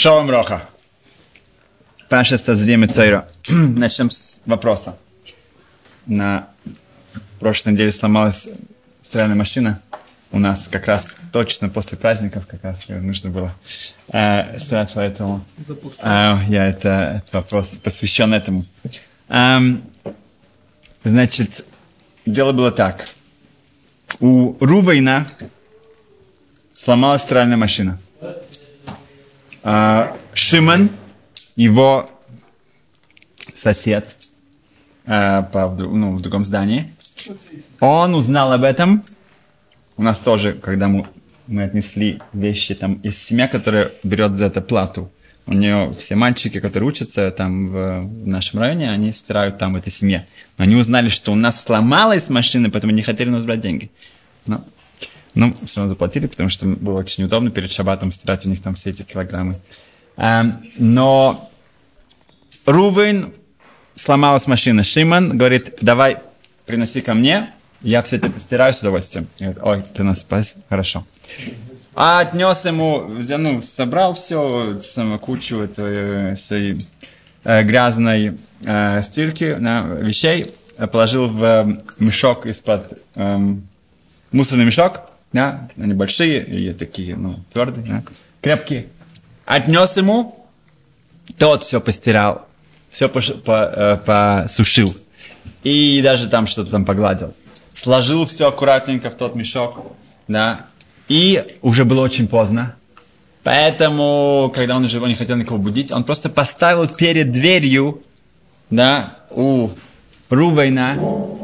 Шалом 0.00 0.30
Роха. 0.30 0.66
Паша 2.08 2.38
Сазрим 2.38 2.84
и 2.84 2.88
Цойра. 2.88 3.28
Начнем 3.50 4.10
с 4.10 4.40
вопроса. 4.46 4.98
На 6.06 6.48
прошлой 7.38 7.74
неделе 7.74 7.92
сломалась 7.92 8.48
стиральная 9.02 9.36
машина. 9.36 9.82
У 10.32 10.38
нас 10.38 10.68
как 10.68 10.86
раз 10.86 11.16
точно 11.34 11.68
после 11.68 11.98
праздников 11.98 12.46
как 12.46 12.64
раз 12.64 12.88
нужно 12.88 13.28
было 13.28 13.54
э, 14.10 14.56
стирать, 14.56 14.90
поэтому 14.94 15.44
э, 15.68 16.36
я 16.48 16.68
это, 16.68 17.22
это 17.22 17.36
вопрос 17.36 17.76
посвящен 17.76 18.32
этому. 18.32 18.62
Эм, 19.28 19.84
значит, 21.04 21.66
дело 22.24 22.52
было 22.52 22.72
так. 22.72 23.06
У 24.18 24.56
Рувейна 24.64 25.26
сломалась 26.72 27.20
стиральная 27.20 27.58
машина. 27.58 27.98
А, 29.62 30.16
Шимон, 30.32 30.90
его 31.56 32.10
сосед 33.54 34.16
а, 35.06 35.42
по, 35.42 35.68
ну, 35.68 36.16
в 36.16 36.20
другом 36.22 36.44
здании, 36.44 36.94
он 37.80 38.14
узнал 38.14 38.52
об 38.52 38.64
этом. 38.64 39.04
У 39.96 40.02
нас 40.02 40.18
тоже, 40.18 40.54
когда 40.54 40.88
мы, 40.88 41.04
мы 41.46 41.64
отнесли 41.64 42.20
вещи 42.32 42.74
там 42.74 42.94
из 42.94 43.18
семья, 43.18 43.48
которая 43.48 43.92
берет 44.02 44.32
за 44.32 44.46
это 44.46 44.62
плату. 44.62 45.10
У 45.46 45.52
нее 45.52 45.92
все 45.98 46.14
мальчики, 46.14 46.60
которые 46.60 46.88
учатся 46.88 47.30
там 47.30 47.66
в, 47.66 48.00
в 48.00 48.26
нашем 48.26 48.60
районе, 48.60 48.90
они 48.90 49.12
стирают 49.12 49.58
там 49.58 49.72
в 49.72 49.76
этой 49.76 49.90
семье. 49.90 50.26
Но 50.56 50.64
они 50.64 50.76
узнали, 50.76 51.08
что 51.08 51.32
у 51.32 51.34
нас 51.34 51.62
сломалась 51.62 52.28
машина, 52.30 52.70
поэтому 52.70 52.92
не 52.92 53.02
хотели 53.02 53.28
нас 53.30 53.44
брать 53.44 53.60
деньги. 53.60 53.90
Но 54.46 54.64
ну, 55.34 55.54
все 55.64 55.80
равно 55.80 55.90
заплатили, 55.90 56.26
потому 56.26 56.48
что 56.48 56.66
было 56.66 56.98
очень 56.98 57.24
удобно 57.24 57.50
перед 57.50 57.72
шабатом 57.72 58.12
стирать 58.12 58.46
у 58.46 58.48
них 58.48 58.62
там 58.62 58.74
все 58.74 58.90
эти 58.90 59.02
килограммы. 59.02 59.56
Эм, 60.16 60.54
но 60.76 61.50
Рувен 62.66 63.32
сломалась 63.96 64.46
машина. 64.46 64.82
Шиман 64.82 65.36
говорит, 65.36 65.78
давай 65.80 66.18
приноси 66.66 67.00
ко 67.00 67.14
мне, 67.14 67.52
я 67.82 68.02
все 68.02 68.16
это 68.16 68.30
постираю 68.30 68.74
с 68.74 68.80
удовольствием. 68.80 69.28
говорит, 69.38 69.58
ой, 69.62 69.84
ты 69.94 70.02
нас 70.02 70.20
спас, 70.20 70.56
хорошо. 70.68 71.04
А 71.94 72.20
отнес 72.20 72.64
ему, 72.64 73.08
ну, 73.08 73.62
собрал 73.62 74.14
все, 74.14 74.80
самую 74.80 75.18
кучу 75.18 75.60
этой, 75.60 76.36
своей 76.36 76.76
э, 77.44 77.62
грязной 77.62 78.38
э, 78.62 79.02
стирки, 79.02 79.56
на, 79.58 79.82
вещей, 79.82 80.46
положил 80.92 81.28
в 81.28 81.82
мешок 81.98 82.46
из-под, 82.46 82.98
эм, 83.16 83.68
мусорный 84.32 84.64
мешок, 84.64 85.09
да, 85.32 85.68
они 85.76 85.94
большие 85.94 86.44
и 86.44 86.72
такие, 86.72 87.16
ну, 87.16 87.40
твердые, 87.52 87.86
да, 87.86 88.02
крепкие. 88.40 88.88
Отнес 89.44 89.96
ему, 89.96 90.46
тот 91.38 91.64
все 91.64 91.80
постирал, 91.80 92.46
все 92.90 93.08
посушил, 93.08 93.38
по, 93.38 94.00
по, 94.04 94.42
посушил. 94.42 94.94
И 95.62 96.00
даже 96.02 96.28
там 96.28 96.46
что-то 96.46 96.70
там 96.70 96.84
погладил. 96.84 97.34
Сложил 97.74 98.26
все 98.26 98.48
аккуратненько 98.48 99.10
в 99.10 99.14
тот 99.14 99.34
мешок, 99.34 99.78
да, 100.28 100.66
и 101.08 101.58
уже 101.62 101.84
было 101.84 102.02
очень 102.02 102.28
поздно. 102.28 102.76
Поэтому, 103.42 104.52
когда 104.54 104.76
он 104.76 104.84
уже 104.84 104.98
его 104.98 105.06
не 105.06 105.14
хотел 105.14 105.36
никого 105.36 105.58
будить, 105.58 105.90
он 105.90 106.04
просто 106.04 106.28
поставил 106.28 106.86
перед 106.86 107.32
дверью, 107.32 108.02
да, 108.68 109.16
у 109.30 109.70
Рувейна 110.28 110.98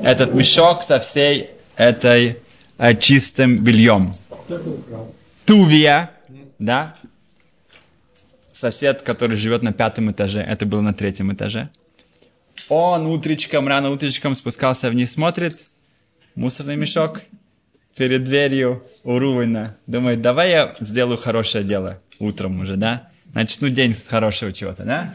этот 0.04 0.34
мешок 0.34 0.82
со 0.82 1.00
всей 1.00 1.50
этой 1.76 2.38
э, 2.78 2.94
чистым 2.96 3.56
бельем. 3.56 4.12
Тувия, 5.44 6.10
да, 6.58 6.94
сосед, 8.52 9.02
который 9.02 9.36
живет 9.36 9.62
на 9.62 9.72
пятом 9.72 10.10
этаже, 10.10 10.41
это 10.41 10.66
было 10.66 10.80
на 10.80 10.94
третьем 10.94 11.32
этаже. 11.32 11.69
Он 12.69 13.06
утречком, 13.06 13.69
рано 13.69 13.91
утречком 13.91 14.34
спускался 14.34 14.91
вниз, 14.91 15.12
смотрит, 15.12 15.58
мусорный 16.34 16.76
мешок 16.76 17.20
перед 17.97 18.25
дверью 18.25 18.84
у 19.04 19.19
Рувина. 19.19 19.76
Думает, 19.87 20.20
давай 20.20 20.50
я 20.50 20.75
сделаю 20.81 21.19
хорошее 21.19 21.64
дело 21.64 22.00
утром 22.19 22.60
уже, 22.60 22.76
да? 22.76 23.08
Начну 23.34 23.69
день 23.69 23.94
с 23.94 24.06
хорошего 24.06 24.53
чего-то, 24.53 24.84
да? 24.84 25.12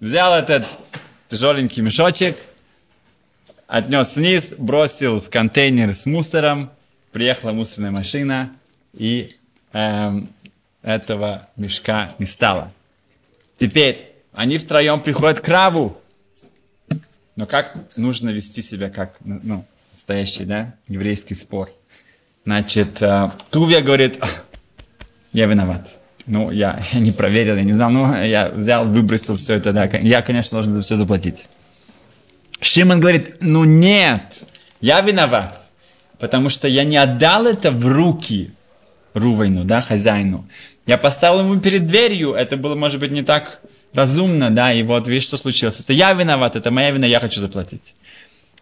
Взял 0.00 0.34
этот 0.34 0.66
тяжеленький 1.28 1.82
мешочек, 1.82 2.36
отнес 3.66 4.16
вниз, 4.16 4.54
бросил 4.58 5.20
в 5.20 5.30
контейнер 5.30 5.94
с 5.94 6.06
мусором, 6.06 6.70
приехала 7.12 7.52
мусорная 7.52 7.90
машина, 7.90 8.52
и 8.92 9.30
эм, 9.72 10.28
этого 10.82 11.48
мешка 11.56 12.14
не 12.18 12.26
стало. 12.26 12.72
Теперь 13.58 14.12
они 14.32 14.58
втроем 14.58 15.00
приходят 15.00 15.40
к 15.40 15.48
Раву. 15.48 15.96
Но 17.36 17.46
как 17.46 17.76
нужно 17.96 18.30
вести 18.30 18.62
себя 18.62 18.90
как 18.90 19.16
ну, 19.24 19.40
ну 19.42 19.64
настоящий, 19.92 20.44
да, 20.44 20.74
еврейский 20.88 21.34
спор? 21.34 21.70
Значит, 22.44 23.02
э, 23.02 23.30
Тувия 23.50 23.82
говорит, 23.82 24.18
«А, 24.20 24.28
я 25.32 25.46
виноват. 25.46 25.98
Ну, 26.26 26.50
я, 26.50 26.82
я 26.92 27.00
не 27.00 27.10
проверил, 27.10 27.56
я 27.56 27.62
не 27.62 27.72
знал, 27.72 27.90
ну, 27.90 28.14
я 28.22 28.48
взял, 28.48 28.86
выбросил 28.86 29.36
все 29.36 29.54
это, 29.54 29.72
да, 29.72 29.84
я, 29.84 30.22
конечно, 30.22 30.56
должен 30.56 30.74
за 30.74 30.82
все 30.82 30.96
заплатить. 30.96 31.48
Шимон 32.60 33.00
говорит, 33.00 33.36
ну 33.40 33.64
нет, 33.64 34.44
я 34.80 35.00
виноват 35.00 35.59
потому 36.20 36.50
что 36.50 36.68
я 36.68 36.84
не 36.84 36.98
отдал 36.98 37.46
это 37.46 37.70
в 37.70 37.84
руки 37.86 38.52
Рувайну, 39.14 39.64
да, 39.64 39.80
хозяину. 39.80 40.46
Я 40.86 40.98
поставил 40.98 41.40
ему 41.40 41.58
перед 41.58 41.86
дверью, 41.86 42.32
это 42.34 42.56
было, 42.56 42.74
может 42.76 43.00
быть, 43.00 43.10
не 43.10 43.22
так 43.22 43.60
разумно, 43.92 44.50
да, 44.50 44.72
и 44.72 44.82
вот 44.84 45.08
видишь, 45.08 45.26
что 45.26 45.36
случилось. 45.36 45.80
Это 45.80 45.92
я 45.92 46.12
виноват, 46.12 46.54
это 46.54 46.70
моя 46.70 46.90
вина, 46.90 47.06
я 47.06 47.18
хочу 47.18 47.40
заплатить. 47.40 47.94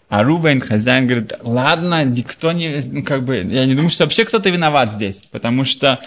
А 0.08 0.22
Рувейн, 0.22 0.60
хозяин, 0.60 1.06
говорит, 1.06 1.34
ладно, 1.42 2.02
никто 2.04 2.52
не, 2.52 2.80
ну, 2.82 3.02
как 3.02 3.24
бы, 3.24 3.36
я 3.36 3.66
не 3.66 3.74
думаю, 3.74 3.91
что 3.91 4.04
вообще 4.04 4.24
кто-то 4.24 4.48
виноват 4.48 4.94
здесь, 4.94 5.28
потому 5.30 5.64
что 5.64 5.98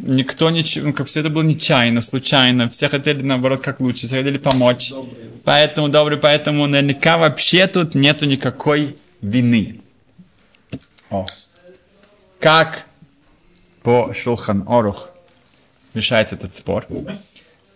никто 0.00 0.50
ничего, 0.50 0.88
ну, 0.88 0.92
как 0.92 1.06
все 1.06 1.20
это 1.20 1.30
было 1.30 1.42
нечаянно, 1.42 2.00
случайно, 2.00 2.68
все 2.68 2.88
хотели, 2.88 3.22
наоборот, 3.22 3.60
как 3.60 3.78
лучше, 3.78 4.08
все 4.08 4.16
хотели 4.18 4.38
помочь. 4.38 4.90
Добрый. 4.90 5.14
Поэтому, 5.44 5.88
добрый, 5.88 6.18
поэтому 6.18 6.66
наверняка 6.66 7.16
вообще 7.16 7.68
тут 7.68 7.94
нету 7.94 8.26
никакой 8.26 8.96
вины. 9.20 9.83
О. 11.14 11.26
Как 12.40 12.86
по 13.84 14.12
Шулхан 14.12 14.64
Орух 14.66 15.10
решается 15.94 16.34
этот 16.34 16.56
спор? 16.56 16.86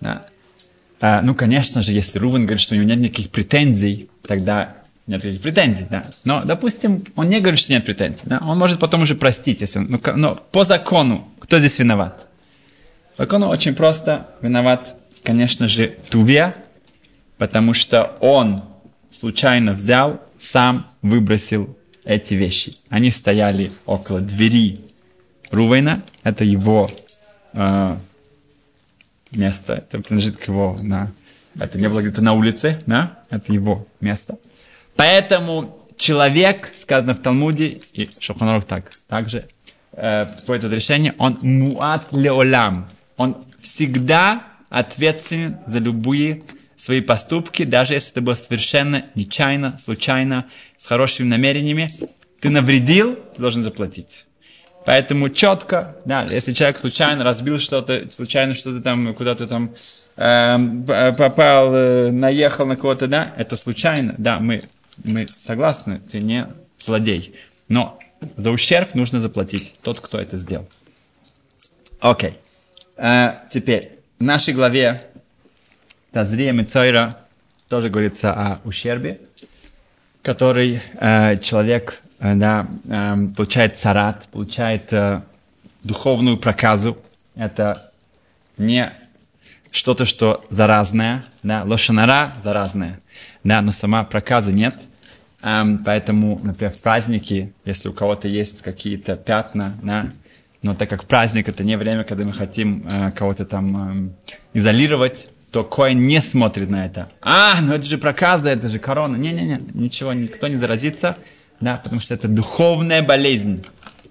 Да. 0.00 0.26
А, 1.00 1.22
ну, 1.22 1.36
конечно 1.36 1.80
же, 1.80 1.92
если 1.92 2.18
Рувен 2.18 2.46
говорит, 2.46 2.60
что 2.60 2.74
у 2.74 2.76
него 2.76 2.88
нет 2.88 2.98
никаких 2.98 3.30
претензий, 3.30 4.10
тогда 4.26 4.74
нет 5.06 5.22
никаких 5.22 5.42
претензий, 5.42 5.86
да. 5.88 6.10
Но, 6.24 6.42
допустим, 6.44 7.04
он 7.14 7.28
не 7.28 7.38
говорит, 7.38 7.60
что 7.60 7.72
нет 7.72 7.84
претензий, 7.84 8.24
да. 8.24 8.40
Он 8.42 8.58
может 8.58 8.80
потом 8.80 9.02
уже 9.02 9.14
простить, 9.14 9.60
если 9.60 9.78
он, 9.78 9.86
ну, 9.88 10.00
но 10.16 10.34
по 10.34 10.64
закону, 10.64 11.28
кто 11.38 11.60
здесь 11.60 11.78
виноват? 11.78 12.26
По 13.10 13.18
закону 13.18 13.48
очень 13.48 13.76
просто 13.76 14.30
виноват, 14.42 14.96
конечно 15.22 15.68
же, 15.68 15.96
Тувия, 16.10 16.56
потому 17.36 17.72
что 17.72 18.16
он 18.18 18.64
случайно 19.12 19.74
взял, 19.74 20.20
сам 20.40 20.90
выбросил 21.02 21.77
эти 22.08 22.32
вещи. 22.32 22.72
Они 22.88 23.10
стояли 23.10 23.70
около 23.84 24.22
двери 24.22 24.78
Рувейна, 25.50 26.02
это 26.22 26.42
его 26.42 26.90
э, 27.52 27.98
место, 29.30 29.74
это 29.74 30.00
принадлежит 30.00 30.38
к 30.38 30.48
его, 30.48 30.74
да. 30.82 31.10
это 31.60 31.78
не 31.78 31.86
было 31.86 32.00
где-то 32.00 32.22
на 32.22 32.32
улице, 32.32 32.82
да, 32.86 33.20
это 33.28 33.52
его 33.52 33.86
место. 34.00 34.38
Поэтому 34.96 35.86
человек, 35.98 36.72
сказано 36.80 37.14
в 37.14 37.20
Талмуде, 37.20 37.80
и 37.92 38.08
Шоханаров 38.18 38.64
так, 38.64 38.90
также 39.06 39.46
э, 39.92 40.26
приходит 40.26 40.64
это 40.64 40.74
решение, 40.74 41.14
он 41.18 41.38
муат 41.42 42.06
леолам, 42.10 42.88
он 43.18 43.36
всегда 43.60 44.44
ответственен 44.70 45.58
за 45.66 45.78
любые 45.78 46.42
свои 46.78 47.00
поступки, 47.00 47.64
даже 47.64 47.94
если 47.94 48.12
это 48.12 48.20
было 48.22 48.34
совершенно 48.34 49.06
нечаянно, 49.14 49.76
случайно, 49.78 50.46
с 50.76 50.86
хорошими 50.86 51.26
намерениями, 51.26 51.88
ты 52.40 52.50
навредил, 52.50 53.16
ты 53.34 53.42
должен 53.42 53.64
заплатить. 53.64 54.24
Поэтому 54.86 55.28
четко, 55.28 55.96
да, 56.04 56.22
если 56.30 56.52
человек 56.54 56.78
случайно 56.78 57.24
разбил 57.24 57.58
что-то, 57.58 58.08
случайно 58.10 58.54
что-то 58.54 58.80
там, 58.80 59.12
куда-то 59.14 59.46
там 59.46 59.74
э, 60.16 61.12
попал, 61.18 61.74
э, 61.74 62.10
наехал 62.10 62.64
на 62.64 62.76
кого-то, 62.76 63.06
да, 63.06 63.34
это 63.36 63.56
случайно, 63.56 64.14
да, 64.16 64.38
мы, 64.38 64.68
мы 65.04 65.26
согласны, 65.26 66.00
ты 66.10 66.20
не 66.20 66.46
злодей. 66.78 67.34
Но 67.68 67.98
за 68.36 68.50
ущерб 68.50 68.94
нужно 68.94 69.20
заплатить 69.20 69.74
тот, 69.82 70.00
кто 70.00 70.18
это 70.18 70.38
сделал. 70.38 70.68
Окей. 72.00 72.30
Okay. 72.30 72.34
Э, 72.96 73.48
теперь, 73.50 73.98
в 74.18 74.22
нашей 74.22 74.54
главе 74.54 75.07
Тазрия 76.12 76.52
Мицойра 76.52 77.16
тоже 77.68 77.90
говорится 77.90 78.32
о 78.32 78.60
ущербе, 78.64 79.20
который 80.22 80.80
э, 80.94 81.36
человек 81.36 82.00
э, 82.18 82.34
да, 82.34 82.66
э, 82.88 83.16
получает 83.36 83.78
царат, 83.78 84.26
получает 84.32 84.92
э, 84.92 85.22
духовную 85.82 86.38
проказу. 86.38 86.98
Это 87.34 87.92
не 88.56 88.92
что-то, 89.70 90.06
что 90.06 90.44
заразное, 90.50 91.24
да, 91.42 91.62
лошанара 91.64 92.32
заразное, 92.42 93.00
да, 93.44 93.60
но 93.60 93.72
сама 93.72 94.04
проказа 94.04 94.52
нет. 94.52 94.74
Эм, 95.42 95.84
поэтому, 95.84 96.40
например, 96.42 96.72
в 96.72 96.80
праздники, 96.82 97.52
если 97.64 97.88
у 97.88 97.92
кого-то 97.92 98.26
есть 98.26 98.62
какие-то 98.62 99.14
пятна, 99.16 99.74
да, 99.82 100.08
но 100.62 100.74
так 100.74 100.90
как 100.90 101.04
праздник 101.04 101.48
это 101.48 101.62
не 101.62 101.76
время, 101.76 102.02
когда 102.02 102.24
мы 102.24 102.32
хотим 102.32 102.84
э, 102.88 103.12
кого-то 103.12 103.44
там 103.44 104.14
э, 104.16 104.38
изолировать, 104.54 105.30
то 105.50 105.64
Коин 105.64 106.00
не 106.00 106.20
смотрит 106.20 106.68
на 106.68 106.86
это. 106.86 107.08
А, 107.22 107.60
ну 107.60 107.72
это 107.72 107.86
же 107.86 107.98
проказа, 107.98 108.50
это 108.50 108.68
же 108.68 108.78
корона. 108.78 109.16
Не-не-не, 109.16 109.58
ничего, 109.74 110.12
никто 110.12 110.48
не 110.48 110.56
заразится, 110.56 111.16
да, 111.60 111.76
потому 111.76 112.00
что 112.00 112.14
это 112.14 112.28
духовная 112.28 113.02
болезнь, 113.02 113.64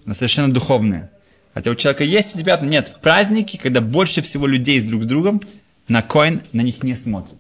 но 0.05 0.13
совершенно 0.13 0.53
духовная. 0.53 1.11
Хотя 1.53 1.71
у 1.71 1.75
человека 1.75 2.03
есть 2.03 2.43
пятна, 2.43 2.67
нет. 2.67 2.93
В 2.97 3.01
праздники, 3.01 3.57
когда 3.57 3.81
больше 3.81 4.21
всего 4.21 4.47
людей 4.47 4.79
с 4.79 4.83
друг 4.83 5.03
с 5.03 5.05
другом, 5.05 5.41
на 5.87 6.01
Коин 6.01 6.41
на 6.53 6.61
них 6.61 6.83
не 6.83 6.95
смотрят. 6.95 7.37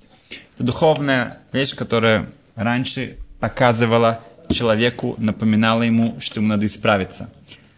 Это 0.55 0.63
духовная 0.63 1.37
вещь, 1.51 1.75
которая 1.75 2.29
раньше 2.55 3.17
показывала 3.39 4.23
человеку, 4.49 5.15
напоминала 5.17 5.83
ему, 5.83 6.17
что 6.19 6.39
ему 6.39 6.49
надо 6.49 6.65
исправиться. 6.65 7.29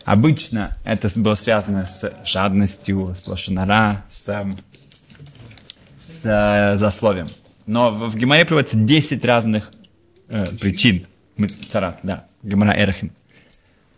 Обычно 0.05 0.77
это 0.85 1.09
было 1.19 1.35
связано 1.35 1.85
с 1.85 2.11
жадностью, 2.25 3.15
с 3.17 3.27
лошанара, 3.27 4.05
с, 4.09 4.45
с 6.21 6.25
э, 6.25 6.77
засловием. 6.77 7.27
Но 7.65 7.91
в 7.91 8.15
Геморе 8.15 8.45
приводится 8.45 8.77
10 8.77 9.23
разных 9.25 9.71
э, 10.27 10.47
причин. 10.59 11.05
Царат, 11.69 11.99
да, 12.03 12.25
Гемора 12.43 12.73
Эрхин. 12.77 13.11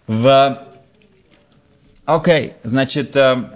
В... 0.08 0.68
Окей, 2.06 2.48
okay, 2.48 2.54
значит, 2.64 3.16
э, 3.16 3.50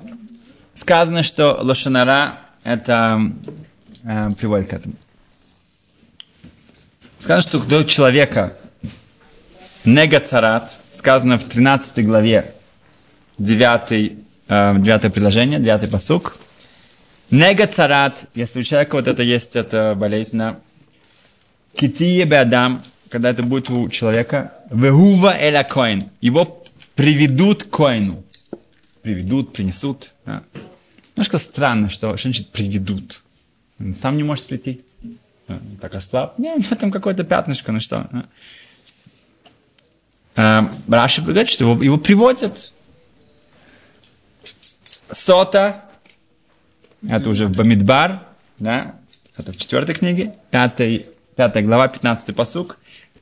сказано, 0.74 1.24
что 1.24 1.58
лошанара 1.62 2.40
это 2.64 3.20
э, 4.04 4.30
приводит 4.38 4.70
к 4.70 4.74
этому. 4.74 4.96
Сказано, 7.20 7.42
что 7.42 7.68
до 7.68 7.84
человека 7.84 8.58
нега 9.84 10.20
царат, 10.20 10.78
сказано 10.94 11.38
в 11.38 11.44
13 11.44 12.06
главе, 12.06 12.54
9, 13.38 14.14
э, 14.48 14.76
9 14.78 15.14
предложение, 15.14 15.60
9 15.60 15.92
посук. 15.92 16.38
Нега 17.32 17.68
царат, 17.68 18.26
если 18.36 18.60
у 18.60 18.64
человека 18.64 18.96
вот 18.96 19.08
это 19.08 19.24
есть, 19.24 19.56
это 19.56 19.96
болезнь, 19.98 20.42
китие 21.76 22.26
беадам, 22.26 22.84
когда 23.10 23.30
это 23.30 23.44
будет 23.44 23.70
у 23.70 23.90
человека, 23.90 24.54
вегува 24.70 25.36
эля 25.38 25.64
коин, 25.64 26.10
его 26.22 26.64
приведут 26.96 27.64
к 27.64 27.70
коину. 27.70 28.24
Приведут, 29.02 29.54
принесут. 29.54 30.14
Да. 30.26 30.44
Немножко 31.16 31.38
странно, 31.38 31.90
что, 31.90 32.18
что 32.18 32.28
значит 32.28 32.50
приведут. 32.50 33.22
Он 33.80 33.96
сам 33.96 34.18
не 34.18 34.24
может 34.24 34.46
прийти. 34.46 34.82
Так 35.80 35.94
ослаб. 35.96 36.40
Не, 36.40 36.54
у 36.54 36.58
него 36.58 36.76
там 36.76 36.92
какое-то 36.92 37.24
пятнышко, 37.24 37.72
ну 37.72 37.80
что. 37.80 38.10
А, 40.36 40.74
Раши 40.88 41.22
говорит, 41.22 41.50
что 41.50 41.64
его, 41.64 41.84
его 41.84 41.98
приводят. 41.98 42.74
Сота, 45.12 45.85
это 47.10 47.30
уже 47.30 47.48
в 47.48 47.56
Бамидбар, 47.56 48.24
да, 48.60 48.96
это 49.38 49.52
в 49.52 49.58
четвертой 49.58 49.96
книге, 49.96 50.34
пятая, 50.52 51.04
пятая 51.36 51.64
глава, 51.64 51.88
пятнадцатый 51.88 52.34
посук, 52.34 52.78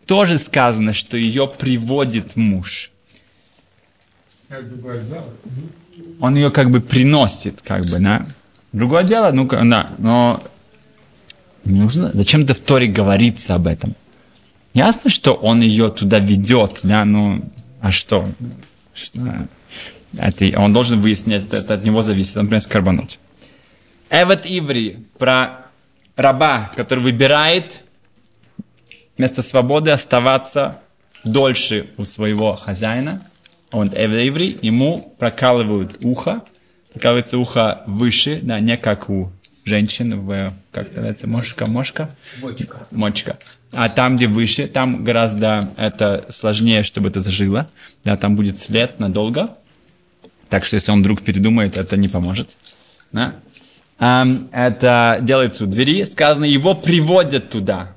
тоже 0.06 0.38
сказано, 0.38 0.94
что 0.94 1.18
ее 1.18 1.48
приводит 1.48 2.36
муж. 2.36 2.92
Он 6.20 6.36
ее 6.36 6.52
как 6.52 6.70
бы 6.70 6.82
приносит, 6.82 7.62
как 7.62 7.86
бы, 7.86 8.00
да. 8.00 8.24
Другое 8.72 9.04
дело, 9.04 9.32
ну, 9.32 9.48
да, 9.48 9.92
но 9.98 10.44
не 11.66 11.80
нужно, 11.80 12.12
зачем-то 12.14 12.54
в 12.54 12.60
Торе 12.60 12.88
говорится 12.88 13.56
об 13.56 13.68
этом. 13.68 13.96
Ясно, 14.74 15.10
что 15.10 15.34
он 15.34 15.62
ее 15.62 15.90
туда 15.90 16.20
ведет, 16.20 16.80
да, 16.84 17.06
ну, 17.06 17.44
а 17.80 17.92
что? 17.92 18.28
что? 18.94 19.48
Это, 20.18 20.60
он 20.60 20.74
должен 20.74 21.02
выяснять, 21.02 21.52
это, 21.52 21.76
от 21.76 21.84
него 21.84 22.02
зависит, 22.02 22.38
он 22.38 22.48
приносит 22.48 22.70
карбанут. 22.70 23.20
Эвет 24.14 24.46
Иври, 24.46 25.08
про 25.18 25.66
раба, 26.16 26.72
который 26.76 27.00
выбирает 27.00 27.82
вместо 29.18 29.42
свободы 29.42 29.90
оставаться 29.90 30.80
дольше 31.24 31.88
у 31.98 32.06
своего 32.06 32.56
хозяина. 32.56 33.24
Он 33.72 33.88
Эвет 33.88 34.30
Иври, 34.30 34.60
ему 34.62 35.16
прокалывают 35.18 35.98
ухо, 36.04 36.44
прокалывается 36.94 37.40
ухо 37.40 37.82
выше, 37.88 38.40
да, 38.44 38.60
не 38.60 38.78
как 38.78 39.10
у 39.10 39.32
женщин 39.66 40.20
в, 40.20 40.54
как 40.72 40.90
называется, 40.90 41.28
мошка, 41.28 41.66
мошка? 41.66 42.12
Мочка. 42.40 42.88
Мочка. 42.92 43.40
А 43.72 43.90
там, 43.90 44.18
где 44.18 44.28
выше, 44.28 44.68
там 44.68 45.04
гораздо 45.04 45.62
это 45.76 46.28
сложнее, 46.30 46.84
чтобы 46.84 47.10
это 47.10 47.20
зажило. 47.20 47.68
Да, 48.04 48.16
там 48.16 48.36
будет 48.36 48.60
след 48.60 49.00
надолго. 49.00 49.58
Так 50.50 50.66
что, 50.66 50.76
если 50.76 50.92
он 50.92 51.00
вдруг 51.00 51.24
передумает, 51.24 51.78
это 51.78 51.98
не 51.98 52.10
поможет. 52.10 52.58
Да? 53.12 53.34
Это 54.04 55.20
делается 55.22 55.64
у 55.64 55.68
двери. 55.68 56.04
Сказано, 56.04 56.46
его 56.46 56.74
приводят 56.76 57.50
туда. 57.50 57.96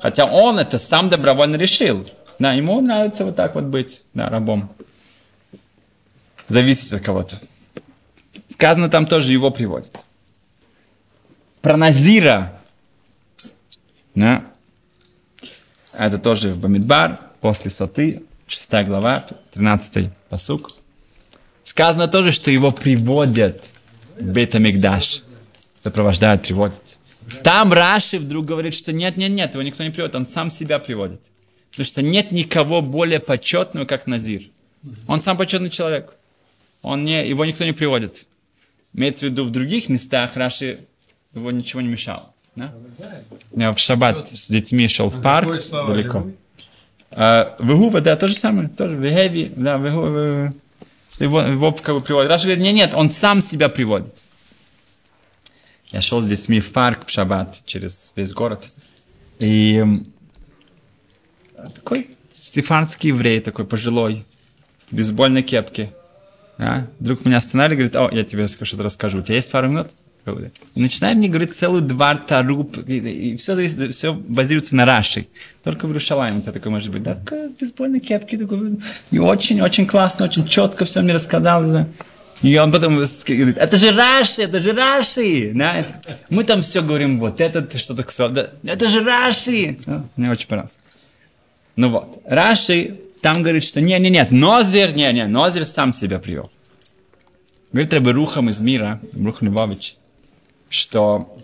Хотя 0.00 0.26
он 0.26 0.58
это 0.58 0.78
сам 0.78 1.08
добровольно 1.08 1.56
решил. 1.56 2.06
Да, 2.38 2.52
ему 2.52 2.80
нравится 2.80 3.24
вот 3.24 3.36
так 3.36 3.54
вот 3.54 3.64
быть, 3.64 4.02
да, 4.12 4.28
рабом. 4.28 4.70
Зависит 6.48 6.92
от 6.92 7.02
кого-то. 7.02 7.40
Сказано, 8.52 8.88
там 8.90 9.06
тоже 9.06 9.32
его 9.32 9.50
приводят 9.50 9.96
про 11.62 11.76
Назира. 11.76 12.60
Да? 14.14 14.44
Это 15.92 16.18
тоже 16.18 16.52
в 16.52 16.58
Бамидбар, 16.58 17.20
после 17.40 17.70
Соты, 17.70 18.22
6 18.46 18.72
глава, 18.84 19.26
13 19.54 20.10
посук. 20.28 20.72
Сказано 21.64 22.08
тоже, 22.08 22.32
что 22.32 22.50
его 22.50 22.70
приводят 22.70 23.64
в 24.18 24.30
Бетамикдаш. 24.30 25.22
Сопровождают, 25.82 26.42
приводят. 26.42 26.98
Там 27.42 27.72
Раши 27.72 28.18
вдруг 28.18 28.46
говорит, 28.46 28.74
что 28.74 28.92
нет, 28.92 29.16
нет, 29.16 29.30
нет, 29.30 29.52
его 29.52 29.62
никто 29.62 29.84
не 29.84 29.90
приводит, 29.90 30.14
он 30.14 30.26
сам 30.26 30.50
себя 30.50 30.78
приводит. 30.78 31.20
Потому 31.70 31.86
что 31.86 32.02
нет 32.02 32.32
никого 32.32 32.82
более 32.82 33.20
почетного, 33.20 33.86
как 33.86 34.06
Назир. 34.06 34.42
Он 35.06 35.20
сам 35.20 35.36
почетный 35.36 35.70
человек. 35.70 36.12
Он 36.82 37.04
не, 37.04 37.26
его 37.26 37.44
никто 37.44 37.64
не 37.64 37.72
приводит. 37.72 38.26
Имеется 38.92 39.26
в 39.26 39.30
виду 39.30 39.44
в 39.44 39.50
других 39.50 39.88
местах 39.88 40.36
Раши 40.36 40.86
его 41.34 41.50
ничего 41.50 41.80
не 41.80 41.88
мешало. 41.88 42.32
Да? 42.56 42.72
Я 43.54 43.72
в 43.72 43.78
шаббат 43.78 44.28
с 44.28 44.48
детьми 44.48 44.88
шел 44.88 45.08
в 45.08 45.22
парк 45.22 45.62
далеко. 45.70 46.26
А, 47.12 47.56
Вегува, 47.60 48.00
да, 48.00 48.16
то 48.16 48.28
же 48.28 48.34
самое, 48.34 48.68
тоже 48.68 48.96
Вегеви, 48.96 49.52
да, 49.56 49.76
Вегува, 49.76 50.52
его, 51.18 51.40
его 51.42 51.72
как 51.72 51.94
бы 51.94 52.00
приводит. 52.00 52.30
Раша 52.30 52.44
говорит, 52.44 52.62
нет, 52.62 52.74
нет, 52.74 52.92
он 52.94 53.10
сам 53.10 53.42
себя 53.42 53.68
приводит. 53.68 54.14
Я 55.90 56.00
шел 56.00 56.22
с 56.22 56.26
детьми 56.26 56.60
в 56.60 56.72
парк 56.72 57.06
в 57.06 57.10
шаббат 57.10 57.62
через 57.66 58.12
весь 58.14 58.32
город. 58.32 58.64
И 59.38 59.84
такой 61.56 62.10
сефардский 62.32 63.08
еврей, 63.08 63.40
такой 63.40 63.66
пожилой, 63.66 64.24
в 64.90 64.94
бейсбольной 64.94 65.42
кепке. 65.42 65.92
Да? 66.58 66.88
Вдруг 67.00 67.24
меня 67.24 67.38
останавливает 67.38 67.94
и 67.94 67.96
говорит, 67.96 68.12
о, 68.12 68.16
я 68.16 68.24
тебе 68.24 68.46
что-то 68.46 68.82
расскажу. 68.82 69.18
У 69.18 69.22
тебя 69.22 69.36
есть 69.36 69.50
пару 69.50 69.68
минут? 69.68 69.88
И 70.74 70.80
начинаем 70.80 71.18
мне 71.18 71.28
говорить 71.28 71.56
целую 71.56 71.82
два 71.82 72.14
таруб, 72.14 72.76
и, 72.86 72.98
и 72.98 73.36
все, 73.36 73.54
зависит, 73.54 73.94
все 73.94 74.12
базируется 74.12 74.76
на 74.76 74.84
Раши. 74.84 75.26
Только 75.62 75.86
в 75.86 75.92
Рушалайме 75.92 76.40
это 76.40 76.52
такое 76.52 76.70
может 76.70 76.92
быть, 76.92 77.02
да, 77.02 77.14
такой 77.14 77.48
бейсбольной 77.48 78.00
кепки, 78.00 78.36
такой, 78.36 78.78
и 79.10 79.18
очень-очень 79.18 79.86
классно, 79.86 80.26
очень 80.26 80.46
четко 80.46 80.84
все 80.84 81.00
мне 81.00 81.14
рассказал, 81.14 81.64
да. 81.64 81.88
И 82.42 82.56
он 82.58 82.72
потом 82.72 82.94
говорит, 82.96 83.58
это 83.58 83.76
же 83.76 83.92
Раши, 83.92 84.42
это 84.42 84.60
же 84.60 84.72
Раши. 84.72 85.52
Да, 85.54 85.86
мы 86.30 86.44
там 86.44 86.62
все 86.62 86.82
говорим, 86.82 87.20
вот 87.20 87.40
это 87.40 87.76
что-то, 87.76 88.28
да, 88.30 88.50
это 88.64 88.88
же 88.88 89.04
Раши. 89.04 89.76
Да, 89.86 90.04
мне 90.16 90.30
очень 90.30 90.48
понравилось. 90.48 90.78
Ну 91.76 91.90
вот, 91.90 92.22
Раши 92.24 92.94
там 93.20 93.42
говорит, 93.42 93.64
что 93.64 93.80
не, 93.80 93.98
не, 93.98 94.08
нет, 94.08 94.30
Нозер, 94.30 94.94
не, 94.94 95.12
не, 95.12 95.26
Нозер 95.26 95.66
сам 95.66 95.92
себя 95.92 96.18
привел. 96.18 96.50
Говорит 97.72 97.92
Рабы 97.92 98.12
Рухам 98.12 98.48
из 98.48 98.60
мира, 98.60 99.00
Рух 99.12 99.42
Львович, 99.42 99.96
что 100.70 101.36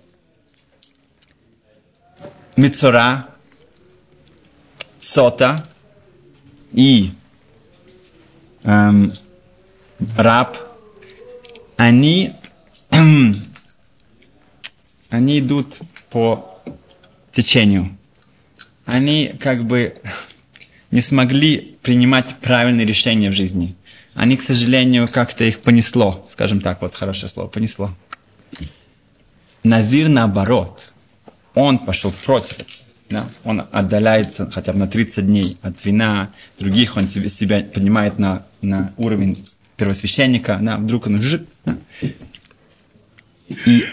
Мицора, 2.56 3.28
Сота 4.98 5.64
и 6.72 7.12
эм, 8.64 9.12
раб, 10.16 10.65
они, 11.76 12.33
они 15.11 15.38
идут 15.38 15.76
по 16.11 16.61
течению. 17.33 17.97
Они 18.85 19.35
как 19.38 19.64
бы 19.64 20.00
не 20.90 21.00
смогли 21.00 21.76
принимать 21.83 22.37
правильные 22.40 22.87
решения 22.87 23.30
в 23.30 23.35
жизни. 23.35 23.76
Они, 24.14 24.37
к 24.37 24.42
сожалению, 24.42 25.09
как-то 25.09 25.45
их 25.45 25.61
понесло, 25.61 26.26
скажем 26.33 26.61
так, 26.61 26.80
вот 26.80 26.95
хорошее 26.95 27.28
слово, 27.28 27.49
понесло. 27.49 27.90
Назир 29.62 30.09
наоборот. 30.09 30.92
Он 31.54 31.78
пошел 31.78 32.12
против. 32.25 32.56
Да? 33.11 33.26
Он 33.45 33.66
отдаляется 33.71 34.50
хотя 34.50 34.73
бы 34.73 34.78
на 34.78 34.87
30 34.88 35.26
дней 35.26 35.59
от 35.62 35.85
вина, 35.85 36.30
других 36.59 36.97
он 36.97 37.09
себе, 37.09 37.28
себя 37.28 37.62
поднимает 37.62 38.18
на, 38.18 38.47
на 38.62 38.92
уровень 38.97 39.45
первосвященника, 39.76 40.59
да? 40.61 40.76
вдруг 40.76 41.06
он 41.06 41.21
жик, 41.21 41.42
да? 41.64 41.78
И 43.49 43.85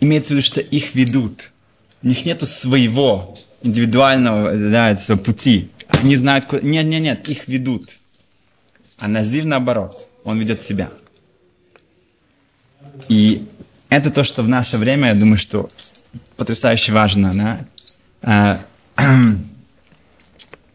имеется 0.00 0.28
в 0.28 0.36
виду, 0.36 0.42
что 0.42 0.60
их 0.60 0.94
ведут. 0.94 1.50
У 2.02 2.08
них 2.08 2.24
нету 2.24 2.46
своего 2.46 3.38
индивидуального 3.62 4.56
да, 4.56 4.96
своего 4.96 5.22
пути. 5.22 5.70
Они 5.88 6.16
знают, 6.16 6.46
куда... 6.46 6.62
Нет, 6.62 6.86
нет, 6.86 7.02
нет, 7.02 7.28
их 7.28 7.48
ведут. 7.48 7.90
А 8.98 9.08
Назир 9.08 9.44
наоборот, 9.44 9.94
он 10.24 10.38
ведет 10.38 10.62
себя. 10.62 10.90
И 13.08 13.46
это 13.88 14.10
то, 14.10 14.24
что 14.24 14.42
в 14.42 14.48
наше 14.48 14.78
время, 14.78 15.08
я 15.08 15.14
думаю, 15.14 15.38
что 15.38 15.68
потрясающе 16.36 16.92
важно, 16.92 17.34
да? 18.22 18.64
А, 18.96 18.96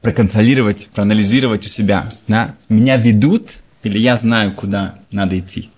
проконтролировать, 0.02 0.88
проанализировать 0.94 1.66
у 1.66 1.70
себя, 1.70 2.10
да? 2.28 2.56
Меня 2.70 2.98
ведут 2.98 3.58
или 3.84 3.98
я 3.98 4.18
знаю, 4.18 4.54
куда 4.54 5.00
надо 5.12 5.38
идти. 5.40 5.70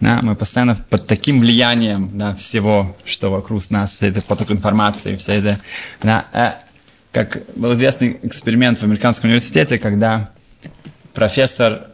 Да, 0.00 0.20
мы 0.22 0.36
постоянно 0.36 0.76
под 0.90 1.06
таким 1.06 1.40
влиянием 1.40 2.10
да, 2.12 2.34
всего, 2.34 2.96
что 3.04 3.30
вокруг 3.30 3.70
нас, 3.70 3.94
вся 3.94 4.08
эта 4.08 4.20
поток 4.20 4.50
информации, 4.50 5.16
вся 5.16 5.34
эта... 5.34 5.58
Да, 6.02 6.26
э, 6.32 6.52
как 7.12 7.42
был 7.56 7.72
известный 7.74 8.18
эксперимент 8.22 8.78
в 8.78 8.82
американском 8.82 9.30
университете, 9.30 9.78
когда 9.78 10.30
профессор 11.14 11.88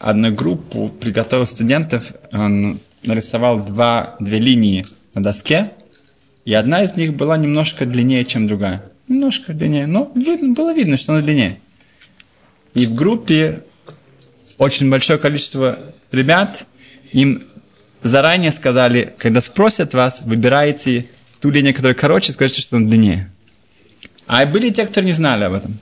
одну 0.00 0.32
группу 0.32 0.88
приготовил 0.88 1.46
студентов, 1.46 2.12
он 2.32 2.80
нарисовал 3.04 3.64
два, 3.64 4.16
две 4.18 4.40
линии 4.40 4.84
на 5.14 5.22
доске, 5.22 5.70
и 6.44 6.52
одна 6.54 6.82
из 6.82 6.96
них 6.96 7.14
была 7.14 7.36
немножко 7.36 7.86
длиннее, 7.86 8.24
чем 8.24 8.48
другая. 8.48 8.82
Немножко 9.06 9.52
длиннее, 9.52 9.86
но 9.86 10.10
видно, 10.16 10.54
было 10.54 10.74
видно, 10.74 10.96
что 10.96 11.12
она 11.12 11.22
длиннее. 11.22 11.60
И 12.74 12.86
в 12.86 12.94
группе 12.94 13.62
очень 14.60 14.90
большое 14.90 15.18
количество 15.18 15.78
ребят, 16.12 16.66
им 17.12 17.44
заранее 18.02 18.52
сказали, 18.52 19.14
когда 19.16 19.40
спросят 19.40 19.94
вас, 19.94 20.20
выбирайте 20.20 21.06
ту 21.40 21.48
линию, 21.48 21.74
которая 21.74 21.94
короче, 21.94 22.32
скажите, 22.32 22.60
что 22.60 22.76
она 22.76 22.86
длиннее. 22.86 23.30
А 24.26 24.44
были 24.44 24.68
те, 24.68 24.84
кто 24.84 25.00
не 25.00 25.12
знали 25.12 25.44
об 25.44 25.54
этом. 25.54 25.78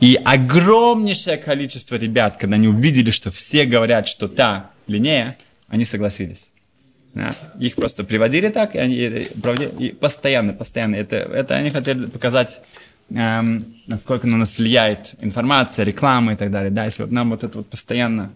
И 0.00 0.18
огромнейшее 0.24 1.36
количество 1.36 1.96
ребят, 1.96 2.38
когда 2.38 2.56
они 2.56 2.68
увидели, 2.68 3.10
что 3.10 3.30
все 3.30 3.66
говорят, 3.66 4.08
что 4.08 4.28
та 4.28 4.70
длиннее, 4.86 5.36
они 5.68 5.84
согласились. 5.84 6.52
Да? 7.12 7.34
Их 7.60 7.74
просто 7.74 8.02
приводили 8.02 8.48
так, 8.48 8.76
и 8.76 8.78
они 8.78 8.96
и 8.96 9.92
постоянно, 9.92 10.54
постоянно. 10.54 10.94
Это, 10.94 11.16
это 11.16 11.54
они 11.56 11.68
хотели 11.68 12.06
показать, 12.06 12.62
эм, 13.10 13.64
насколько 13.86 14.26
на 14.26 14.36
нас 14.36 14.58
влияет 14.58 15.14
информация, 15.20 15.84
реклама 15.84 16.32
и 16.32 16.36
так 16.36 16.50
далее. 16.50 16.70
Да, 16.70 16.84
если 16.84 17.02
вот 17.02 17.12
нам 17.12 17.30
вот 17.30 17.44
это 17.44 17.58
вот 17.58 17.68
постоянно... 17.68 18.32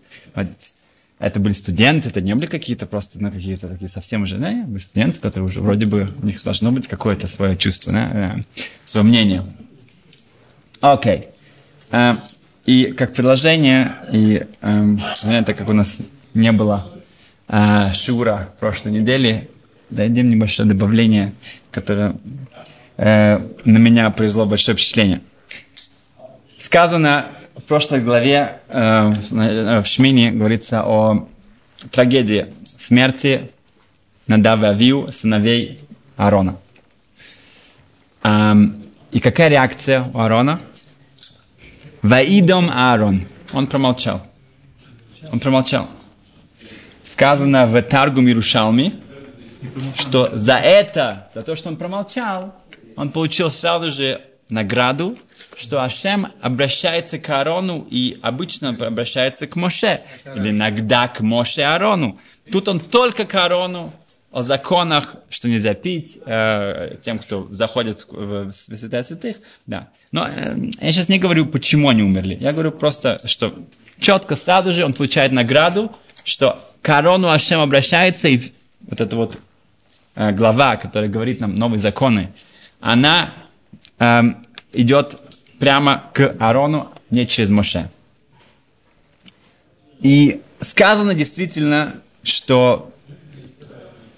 Это 1.21 1.40
были 1.40 1.52
студенты, 1.52 2.09
это 2.09 2.21
не 2.21 2.35
были 2.35 2.47
какие-то 2.47 2.87
просто, 2.87 3.23
ну, 3.23 3.31
какие-то 3.31 3.69
такие 3.69 3.88
совсем 3.88 4.25
уже, 4.25 4.37
да, 4.37 4.50
были 4.66 4.78
студенты, 4.78 5.21
которые 5.21 5.49
уже 5.49 5.61
вроде 5.61 5.87
бы, 5.87 6.09
у 6.21 6.26
них 6.26 6.43
должно 6.43 6.73
быть 6.73 6.88
какое-то 6.88 7.28
свое 7.28 7.57
чувство, 7.57 7.93
да, 7.93 8.40
свое 8.85 9.07
мнение. 9.07 9.45
Окей. 10.81 11.12
Okay. 11.12 11.28
Uh, 11.90 12.19
и 12.66 12.93
как 12.93 13.14
предложение, 13.14 13.95
и 14.11 14.47
um, 14.61 14.99
так 15.45 15.57
как 15.57 15.69
у 15.69 15.73
нас 15.73 16.00
не 16.35 16.50
было 16.50 16.93
uh, 17.47 17.93
шура 17.93 18.50
прошлой 18.59 18.93
недели, 18.93 19.49
дадим 19.90 20.28
небольшое 20.28 20.69
добавление, 20.69 21.35
которое 21.71 22.16
uh, 22.97 23.61
на 23.65 23.79
меня 23.79 24.11
произвело 24.11 24.47
большое 24.47 24.77
впечатление. 24.77 25.21
Сказано 26.61 27.31
в 27.55 27.63
прошлой 27.63 28.01
главе 28.01 28.61
э, 28.69 29.11
в 29.81 29.85
Шмине 29.85 30.33
говорится 30.33 30.83
о 30.85 31.29
трагедии 31.91 32.47
смерти 32.65 33.51
Надава 34.27 34.69
Авиу, 34.69 35.13
сыновей 35.13 35.79
Аарона. 36.17 36.57
Эм, 38.23 38.83
и 39.11 39.21
какая 39.21 39.49
реакция 39.49 40.05
у 40.13 40.19
Аарона? 40.19 40.61
Ваидом 42.03 42.71
Аарон. 42.71 43.27
Он 43.53 43.67
промолчал. 43.67 44.27
Он 45.33 45.41
промолчал. 45.41 45.89
Сказано 47.05 47.67
в 47.67 47.81
Таргум 47.83 48.27
Иерушалми, 48.27 48.95
что 49.99 50.31
за 50.33 50.57
это, 50.57 51.29
за 51.35 51.43
то, 51.43 51.55
что 51.55 51.69
он 51.69 51.77
промолчал, 51.77 52.55
он 52.97 53.11
получил 53.11 53.51
сразу 53.51 53.91
же 53.91 54.23
награду, 54.49 55.17
что 55.57 55.83
Ашем 55.83 56.29
обращается 56.41 57.19
к 57.19 57.29
Аарону 57.31 57.87
и 57.91 58.19
обычно 58.23 58.71
обращается 58.71 59.47
к 59.47 59.57
Моше, 59.57 59.99
или 60.35 60.51
иногда 60.51 61.09
к 61.09 61.21
Моше 61.21 61.63
Аарону. 61.63 62.21
Тут 62.51 62.69
он 62.69 62.81
только 62.81 63.25
к 63.25 63.35
Аарону, 63.35 63.93
о 64.35 64.43
законах, 64.43 65.15
что 65.31 65.49
нельзя 65.49 65.75
пить, 65.75 66.19
э, 66.27 66.97
тем, 67.03 67.21
кто 67.21 67.47
заходит 67.53 68.05
в, 68.11 68.49
в 68.49 68.53
святая 68.53 69.05
святых, 69.05 69.37
да. 69.67 69.91
Но 70.11 70.27
э, 70.27 70.57
я 70.81 70.93
сейчас 70.93 71.09
не 71.09 71.21
говорю, 71.21 71.47
почему 71.47 71.89
они 71.89 72.03
умерли. 72.03 72.37
Я 72.41 72.53
говорю 72.53 72.73
просто, 72.73 73.17
что 73.29 73.55
четко 74.01 74.35
сразу 74.35 74.73
же 74.73 74.85
он 74.85 74.93
получает 74.93 75.31
награду, 75.31 75.93
что 76.25 76.69
к 76.83 76.89
Аарону 76.89 77.29
Ашем 77.29 77.61
обращается, 77.61 78.27
и 78.27 78.53
вот 78.81 79.01
эта 79.01 79.15
вот 79.15 79.39
э, 80.17 80.33
глава, 80.33 80.79
которая 80.79 81.09
говорит 81.09 81.39
нам 81.39 81.55
новые 81.55 81.79
законы, 81.79 82.33
она 82.85 83.33
э, 83.99 84.23
идет 84.75 85.19
прямо 85.59 86.11
к 86.12 86.37
Аарону, 86.38 86.93
не 87.09 87.26
через 87.26 87.49
Моше. 87.49 87.88
И 90.00 90.43
сказано 90.61 91.14
действительно, 91.14 92.03
что 92.23 92.93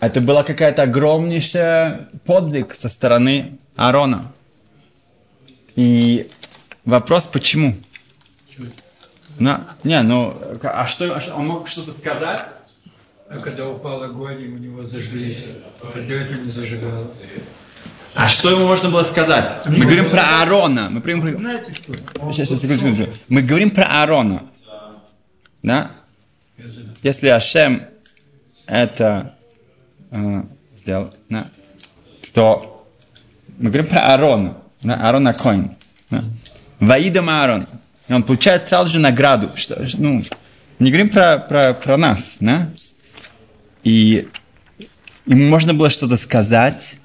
это 0.00 0.20
была 0.20 0.42
какая-то 0.42 0.82
огромнейшая 0.82 2.08
подвиг 2.24 2.74
со 2.74 2.88
стороны 2.88 3.58
Аарона. 3.76 4.32
И 5.76 6.28
вопрос, 6.84 7.28
почему? 7.28 7.76
Ну, 9.38 9.60
не, 9.84 10.02
ну, 10.02 10.36
а 10.64 10.86
что, 10.88 11.14
а 11.14 11.36
он 11.36 11.46
мог 11.46 11.68
что-то 11.68 11.92
сказать? 11.92 12.44
А 13.28 13.38
когда 13.38 13.68
упал 13.68 14.02
огонь, 14.02 14.44
у 14.44 14.58
него 14.58 14.82
зажглись, 14.82 15.46
тогда 15.94 16.14
это 16.14 16.34
не 16.34 16.50
зажигало. 16.50 17.12
А 18.16 18.28
что 18.28 18.50
ему 18.50 18.66
можно 18.66 18.88
было 18.88 19.02
сказать? 19.02 19.58
Мы 19.66 19.84
говорим 19.84 20.08
про 20.08 20.40
Аарона. 20.40 20.88
Мы, 20.88 21.00
говорим 21.00 21.20
про... 21.20 22.32
Сейчас, 22.32 22.48
сейчас, 22.48 22.60
секунду, 22.62 22.96
секунду. 22.96 23.12
Мы 23.28 23.42
говорим 23.42 23.70
про 23.70 23.84
Аарона. 23.84 24.44
Да? 25.62 25.90
Если 27.02 27.28
Ашем 27.28 27.82
это 28.66 29.34
э, 30.10 30.42
сделал, 30.78 31.12
да, 31.28 31.50
то 32.32 32.88
мы 33.58 33.70
говорим 33.70 33.90
про 33.90 34.00
Аарона. 34.12 34.56
Да? 34.80 34.94
Аарон 34.94 35.28
Акоин. 35.28 35.76
Да? 36.10 36.24
Ваидам 36.80 37.28
Аарон. 37.28 37.66
Он 38.08 38.22
получает 38.22 38.66
сразу 38.66 38.94
же 38.94 38.98
награду. 38.98 39.52
Что, 39.56 39.84
ну, 39.98 40.22
не 40.78 40.90
говорим 40.90 41.10
про, 41.10 41.38
про, 41.38 41.74
про 41.74 41.98
нас. 41.98 42.38
Да? 42.40 42.70
И 43.84 44.26
ему 45.26 45.44
можно 45.48 45.74
было 45.74 45.90
что-то 45.90 46.16
сказать, 46.16 46.98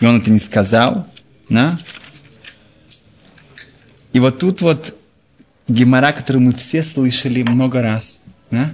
и 0.00 0.06
он 0.06 0.18
это 0.18 0.30
не 0.30 0.38
сказал, 0.38 1.06
да? 1.48 1.78
И 4.12 4.18
вот 4.18 4.38
тут 4.38 4.60
вот 4.60 4.96
гемора, 5.68 6.12
которую 6.12 6.42
мы 6.42 6.52
все 6.52 6.82
слышали 6.82 7.42
много 7.42 7.82
раз, 7.82 8.20
да? 8.50 8.72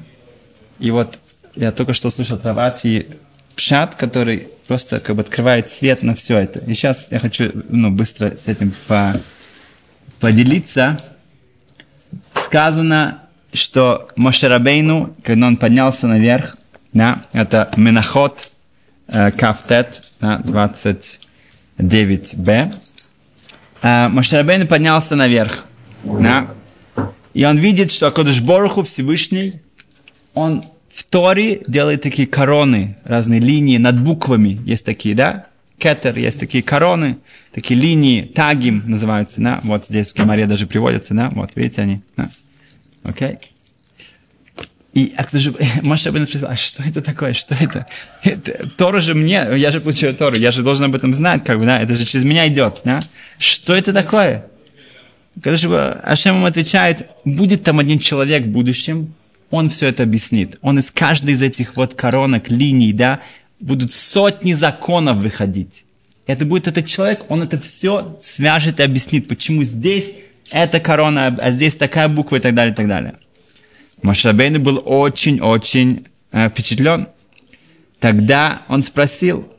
И 0.79 0.91
вот 0.91 1.19
я 1.55 1.73
только 1.73 1.95
что 1.95 2.09
услышал 2.09 2.39
про 2.39 2.75
Пшат, 3.57 3.95
который 3.95 4.49
просто 4.67 5.01
как 5.01 5.17
бы 5.17 5.23
открывает 5.23 5.71
свет 5.71 6.03
на 6.03 6.15
все 6.15 6.39
это. 6.39 6.59
И 6.61 6.75
сейчас 6.75 7.11
я 7.11 7.19
хочу 7.19 7.51
ну, 7.71 7.91
быстро 7.91 8.37
с 8.39 8.49
этим 8.49 8.73
по 8.87 9.19
поделиться. 10.21 10.99
Сказано, 12.35 13.23
что 13.53 14.09
Мошерабейну, 14.17 15.15
когда 15.23 15.47
он 15.47 15.57
поднялся 15.57 16.07
наверх, 16.07 16.57
да, 16.93 17.25
это 17.33 17.73
Менахот, 17.77 18.53
Кафтет, 19.09 20.03
да, 20.21 20.41
29b. 20.45 22.75
Э, 23.83 24.09
Мошерабейн 24.09 24.67
поднялся 24.67 25.15
наверх. 25.17 25.67
Да, 26.05 26.49
и 27.35 27.45
он 27.45 27.59
видит, 27.59 27.93
что 27.93 28.11
Кодыш 28.11 28.41
Боруху 28.41 28.83
Всевышний, 28.83 29.61
он 30.33 30.63
в 30.89 31.05
Торе 31.05 31.61
делает 31.67 32.01
такие 32.01 32.27
короны, 32.27 32.97
разные 33.05 33.41
линии 33.41 33.77
над 33.77 34.01
буквами. 34.01 34.59
Есть 34.65 34.87
такие, 34.87 35.15
да? 35.15 35.49
Кетер, 35.77 36.17
есть 36.17 36.41
такие 36.41 36.63
короны, 36.63 37.19
такие 37.53 37.79
линии, 37.79 38.23
тагим 38.23 38.85
называются, 38.87 39.43
да? 39.43 39.61
Вот 39.65 39.85
здесь 39.85 40.11
в 40.11 40.15
Кемаре 40.15 40.47
даже 40.47 40.67
приводятся, 40.67 41.13
да? 41.13 41.29
Вот, 41.29 41.51
видите 41.55 41.83
они, 41.83 42.01
да? 42.17 42.31
Окей? 43.03 43.29
Okay. 43.29 43.39
И 44.97 45.13
а 45.15 45.25
кто 45.25 45.39
же, 45.39 45.55
Маша 45.83 46.07
Рабейну 46.07 46.25
спросил, 46.25 46.49
а 46.49 46.57
что 46.57 46.83
это 46.83 47.03
такое, 47.03 47.35
что 47.35 47.55
это? 47.55 47.87
это? 48.23 48.67
Тора 48.79 49.01
же 49.01 49.13
мне, 49.15 49.47
я 49.57 49.71
же 49.71 49.83
получаю 49.83 50.15
Тору, 50.15 50.37
я 50.37 50.51
же 50.51 50.63
должен 50.63 50.87
об 50.87 50.95
этом 50.95 51.15
знать, 51.15 51.45
как 51.45 51.59
бы, 51.59 51.67
да, 51.67 51.83
это 51.83 51.95
же 51.95 52.07
через 52.07 52.25
меня 52.25 52.49
идет, 52.49 52.81
да? 52.83 53.01
Что 53.37 53.75
это 53.75 53.93
такое? 53.93 54.47
Когда 55.43 55.59
же 55.59 55.69
Ашем 56.03 56.37
ему 56.37 56.47
отвечает, 56.47 57.11
будет 57.27 57.63
там 57.63 57.79
один 57.79 57.99
человек 57.99 58.45
в 58.45 58.49
будущем, 58.49 59.13
он 59.51 59.69
все 59.69 59.89
это 59.89 60.05
объяснит. 60.05 60.57
Он 60.63 60.79
из 60.79 60.91
каждой 60.91 61.35
из 61.35 61.43
этих 61.43 61.77
вот 61.77 61.93
коронок, 61.93 62.49
линий, 62.49 62.95
да, 62.95 63.21
будут 63.61 63.93
сотни 63.93 64.55
законов 64.55 65.19
выходить. 65.19 65.85
Это 66.27 66.47
будет 66.47 66.69
этот 66.69 66.87
человек, 66.87 67.21
он 67.29 67.43
это 67.43 67.61
все 67.61 68.19
свяжет 68.23 68.81
и 68.81 68.83
объяснит, 68.83 69.29
почему 69.29 69.63
здесь 69.63 70.15
эта 70.51 70.81
корона, 70.81 71.37
а 71.39 71.51
здесь 71.51 71.77
такая 71.77 72.09
буква 72.09 72.37
и 72.37 72.41
так 72.41 72.55
далее, 72.55 72.73
и 72.73 72.75
так 72.75 72.89
далее. 72.89 73.17
Машабейн 74.03 74.63
был 74.63 74.83
очень-очень 74.85 76.07
э, 76.33 76.49
впечатлен. 76.49 77.09
Тогда 77.99 78.63
он 78.69 78.83
спросил, 78.83 79.51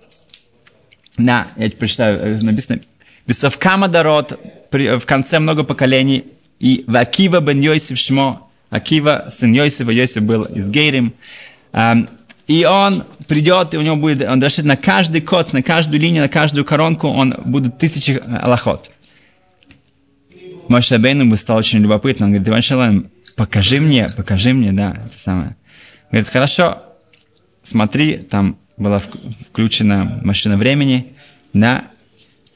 да, 1.18 1.48
я 1.58 1.70
прочитаю, 1.72 2.20
э, 2.20 2.42
написано, 2.42 2.82
Бесов 3.26 3.58
Камадарот, 3.58 4.40
в 4.72 5.06
конце 5.06 5.40
много 5.40 5.64
поколений, 5.64 6.26
и 6.60 6.84
в 6.88 6.96
Акива 6.96 7.40
бен 7.40 7.60
Йосиф 7.60 7.98
Шмо, 7.98 8.50
Акива, 8.70 9.28
сын 9.32 9.52
Йосифа, 9.52 9.92
Йосиф 9.92 10.24
был 10.24 10.44
из 10.44 10.70
Гейрим, 10.70 11.14
эм, 11.74 12.08
и 12.48 12.64
он 12.66 13.04
придет, 13.28 13.74
и 13.74 13.78
у 13.78 13.82
него 13.82 13.98
будет, 13.98 14.28
он 14.28 14.42
решит 14.42 14.66
на 14.66 14.78
каждый 14.78 15.22
код, 15.22 15.52
на 15.52 15.62
каждую 15.62 16.00
линию, 16.00 16.24
на 16.24 16.30
каждую 16.30 16.64
коронку, 16.64 17.10
он 17.10 17.36
будет 17.44 17.78
тысячи 17.78 18.22
аллахот. 18.42 18.90
Моше 20.70 20.98
Бейну 20.98 21.36
стал 21.36 21.58
очень 21.58 21.80
любопытно. 21.80 22.26
Он 22.26 22.32
говорит, 22.32 22.48
Иван 22.48 22.62
Шалам, 22.62 23.08
покажи 23.38 23.80
мне, 23.80 24.10
покажи 24.18 24.54
мне, 24.54 24.74
да, 24.74 25.04
это 25.06 25.18
самое. 25.18 25.56
Говорит, 26.12 26.28
хорошо, 26.28 26.84
смотри, 27.64 28.18
там 28.18 28.58
была 28.76 29.00
включена 29.00 30.20
машина 30.24 30.58
времени, 30.58 31.14
да, 31.54 31.86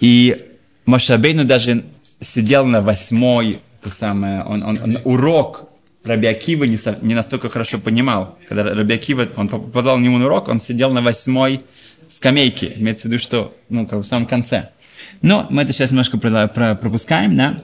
и 0.02 0.50
Моше 0.86 1.18
Бейну 1.18 1.46
даже 1.46 1.86
сидел 2.20 2.66
на 2.66 2.82
восьмой, 2.82 3.62
то 3.82 3.90
самое, 3.90 4.44
он, 4.44 4.64
он, 4.64 4.78
он 4.84 4.98
урок 5.06 5.70
Раби 6.04 6.28
Акива 6.28 6.64
не, 6.64 6.78
не 7.06 7.14
настолько 7.14 7.50
хорошо 7.50 7.78
понимал. 7.78 8.40
Когда 8.50 8.64
Раби 8.64 8.96
Акива, 8.96 9.28
он 9.36 9.48
попадал 9.48 10.00
на 10.00 10.04
него 10.04 10.18
на 10.18 10.26
урок, 10.26 10.48
он 10.48 10.60
сидел 10.60 10.92
на 10.92 11.02
восьмой 11.02 11.62
скамейке. 12.10 12.74
Имеется 12.76 13.08
в 13.08 13.12
виду, 13.12 13.22
что, 13.22 13.56
ну, 13.70 13.86
как 13.86 14.00
в 14.00 14.04
самом 14.04 14.26
конце. 14.26 14.70
Но 15.22 15.46
мы 15.52 15.62
это 15.62 15.74
сейчас 15.74 15.92
немножко 15.92 16.18
пропускаем, 16.18 17.36
да. 17.36 17.64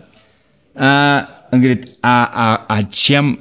А, 0.75 1.36
он 1.51 1.59
говорит, 1.59 1.97
а, 2.01 2.29
а, 2.33 2.65
а 2.67 2.83
чем... 2.83 3.39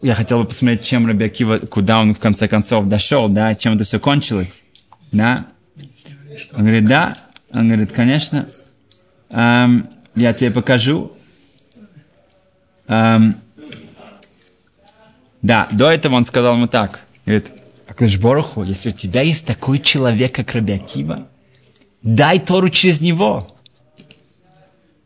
Я 0.00 0.14
хотел 0.14 0.42
бы 0.42 0.48
посмотреть, 0.48 0.84
чем 0.84 1.06
Раби 1.06 1.24
Акива, 1.24 1.58
куда 1.58 2.00
он 2.00 2.14
в 2.14 2.20
конце 2.20 2.46
концов 2.46 2.86
дошел, 2.86 3.28
да, 3.28 3.54
чем 3.54 3.74
это 3.74 3.84
все 3.84 3.98
кончилось, 3.98 4.62
да. 5.10 5.46
Он 6.52 6.60
говорит, 6.60 6.84
да. 6.84 7.16
Он 7.52 7.68
говорит, 7.68 7.92
конечно. 7.92 8.46
Эм, 9.30 9.88
я 10.14 10.32
тебе 10.32 10.50
покажу. 10.50 11.12
Эм, 12.86 13.40
да, 15.42 15.68
до 15.72 15.90
этого 15.90 16.14
он 16.14 16.26
сказал 16.26 16.54
ему 16.54 16.68
так. 16.68 17.00
Говорит, 17.26 17.50
Акашбороху, 17.86 18.64
если 18.64 18.90
у 18.90 18.92
тебя 18.92 19.22
есть 19.22 19.46
такой 19.46 19.78
человек, 19.78 20.34
как 20.34 20.52
Раби 20.52 20.72
Акива, 20.72 21.28
дай 22.02 22.40
Тору 22.40 22.70
через 22.70 23.00
него. 23.00 23.53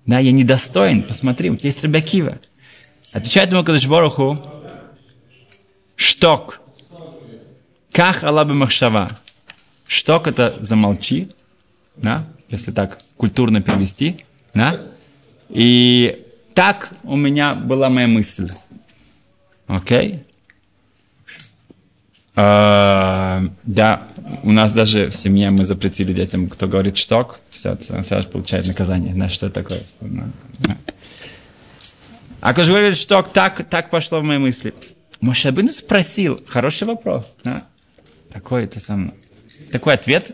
Да, 0.09 0.19
я 0.21 0.33
недостоин, 0.33 1.03
посмотри, 1.03 1.51
тебя 1.57 1.69
есть 1.69 1.85
Раби 1.85 1.99
Акива. 1.99 2.39
Отвечает 3.13 3.53
ему 3.53 3.63
Кадышбороху, 3.63 4.43
шток. 5.97 6.63
Ках 7.93 8.25
Аллабы 8.25 8.55
Махшава. 8.55 9.11
Шток 9.87 10.27
это 10.27 10.57
замолчи, 10.61 11.29
да, 11.97 12.27
если 12.49 12.71
так 12.71 12.99
культурно 13.19 13.61
перевести, 13.61 14.25
да. 14.55 14.81
И 15.51 16.25
так 16.55 16.91
у 17.03 17.15
меня 17.15 17.55
была 17.55 17.91
моя 17.91 18.07
мысль. 18.07 18.49
Окей? 19.67 20.13
Okay? 20.15 20.28
А, 22.41 23.43
да, 23.65 24.07
у 24.45 24.53
нас 24.53 24.73
даже 24.73 25.11
в 25.11 25.17
семье 25.17 25.51
мы 25.51 25.65
запретили 25.65 26.13
детям, 26.13 26.49
кто 26.49 26.69
говорит 26.69 26.97
шток, 26.97 27.41
сразу 27.53 28.29
получает 28.29 28.69
наказание. 28.69 29.13
Знаешь, 29.13 29.33
что 29.33 29.51
такое? 29.51 29.83
А 32.41 32.53
кто 32.53 32.63
же 32.63 32.71
говорит 32.71 32.97
шток, 32.97 33.33
так, 33.33 33.69
так 33.69 33.91
пошло 33.91 34.21
в 34.21 34.23
мои 34.23 34.39
мысли. 34.39 34.73
Мошабин 35.21 35.69
спросил, 35.73 36.41
хороший 36.47 36.87
вопрос. 36.87 37.35
Да? 37.43 37.67
Такой, 38.31 38.67
это 38.67 38.79
сам, 38.79 39.15
такой 39.73 39.95
ответ. 39.95 40.31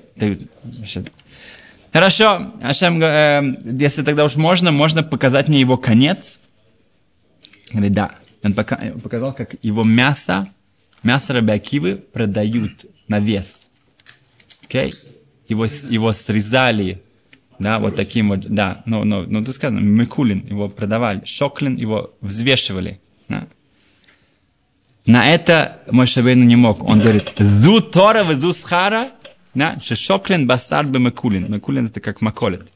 Хорошо, 1.90 2.53
Ашем, 2.61 3.03
э, 3.03 3.57
если 3.64 4.03
тогда 4.03 4.27
уж 4.27 4.37
можно, 4.37 4.73
можно 4.73 5.03
показать 5.05 5.49
мне 5.49 5.61
его 5.61 5.79
конец. 5.79 6.38
Говорит, 7.73 7.93
да. 7.93 8.11
Он 8.43 8.53
показал, 8.53 9.33
как 9.33 9.55
его 9.62 9.85
мясо 9.85 10.49
Мясо 11.05 11.35
Рабиакивы 11.35 11.97
продают 11.97 12.87
на 13.09 13.21
вес. 13.21 13.67
Okay? 14.67 14.93
Его, 15.49 15.67
его 15.67 16.12
срезали, 16.12 17.03
да, 17.59 17.79
вот 17.79 17.95
таким 17.95 18.31
вот, 18.31 18.40
да, 18.40 18.83
ну, 18.87 19.05
ну, 19.05 19.25
ну, 19.29 19.45
ты 19.45 19.53
сказано, 19.53 19.79
Микулин 19.79 20.47
его 20.47 20.69
продавали, 20.69 21.23
Шоклин 21.25 21.77
его 21.77 22.14
взвешивали. 22.21 22.99
Да. 23.29 23.47
На 25.07 25.31
это 25.33 25.83
мой 25.90 26.07
Шабейну 26.07 26.45
не 26.45 26.57
мог. 26.57 26.83
Он 26.83 27.01
говорит, 27.01 27.33
зу 27.38 27.81
Тора, 27.83 28.25
зу 28.33 28.53
схара, 28.53 29.11
да, 29.53 29.79
шоклин 29.81 30.47
басар 30.47 30.87
бы 30.87 30.99
Микулин. 30.99 31.53
Микулин 31.53 31.87
это 31.87 32.01
как 32.01 32.23
маколет. 32.23 32.67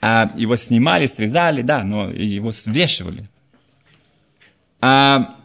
А 0.00 0.32
его 0.36 0.56
снимали, 0.56 1.06
срезали, 1.06 1.62
да, 1.62 1.84
но 1.84 2.10
его 2.10 2.50
взвешивали. 2.50 3.28
А, 4.80 5.36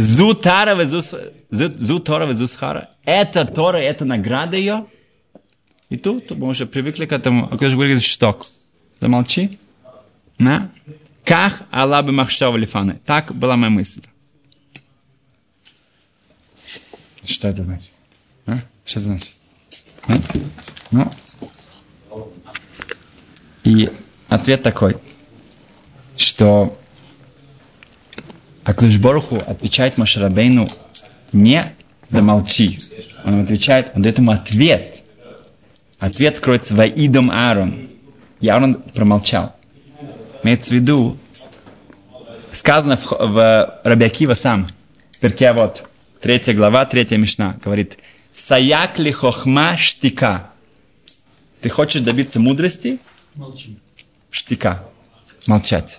Зу 0.00 0.34
Тара 0.34 0.74
Везусхара. 2.26 2.90
Это 3.04 3.44
Тора, 3.44 3.78
это 3.78 4.04
награда 4.04 4.56
ее. 4.56 4.86
И 5.88 5.96
тут 5.96 6.30
мы 6.30 6.48
уже 6.48 6.66
привыкли 6.66 7.06
к 7.06 7.12
этому. 7.12 7.46
А 7.46 7.48
когда 7.50 7.68
же 7.68 7.76
говорит 7.76 8.02
шток. 8.02 8.46
Замолчи. 9.00 9.58
На. 10.38 10.70
Ках 11.24 11.62
Аллах 11.70 12.06
бы 12.06 12.12
махшав 12.12 12.56
лифаны. 12.56 13.00
Так 13.04 13.34
была 13.34 13.56
моя 13.56 13.70
мысль. 13.70 14.02
Что 17.24 17.48
это 17.48 17.64
значит? 17.64 17.92
А? 18.46 18.58
Что 18.84 19.00
это 19.00 19.08
значит? 19.08 19.34
А? 20.08 20.18
Ну. 20.90 21.12
И 23.64 23.88
ответ 24.28 24.62
такой, 24.62 24.96
что 26.16 26.79
а 28.70 28.72
Клышборуху 28.72 29.34
отвечает 29.34 29.98
Машарабейну 29.98 30.68
не 31.32 31.74
замолчи. 32.08 32.78
Он 33.24 33.42
отвечает, 33.42 33.90
он 33.96 34.02
дает 34.02 34.18
ему 34.18 34.30
ответ. 34.30 35.02
Ответ 35.98 36.36
скроется 36.36 36.76
во 36.76 36.86
идом 36.86 37.32
Аарон. 37.32 37.88
И 38.40 38.46
Аарон 38.46 38.74
промолчал. 38.74 39.56
Имеется 40.44 40.70
в 40.70 40.74
виду, 40.74 41.18
сказано 42.52 42.96
в, 42.96 43.10
в 43.10 43.80
Рабиакива 43.82 44.34
сам, 44.34 44.68
перке 45.20 45.52
вот, 45.52 45.90
третья 46.20 46.54
глава, 46.54 46.86
третья 46.86 47.16
мешна, 47.16 47.58
говорит, 47.64 47.98
Саяк 48.32 49.00
ли 49.00 49.10
хохма 49.10 49.78
штика. 49.78 50.50
Ты 51.60 51.70
хочешь 51.70 52.02
добиться 52.02 52.38
мудрости? 52.38 53.00
Молчи. 53.34 53.76
Штика. 54.30 54.84
Молчать. 55.48 55.98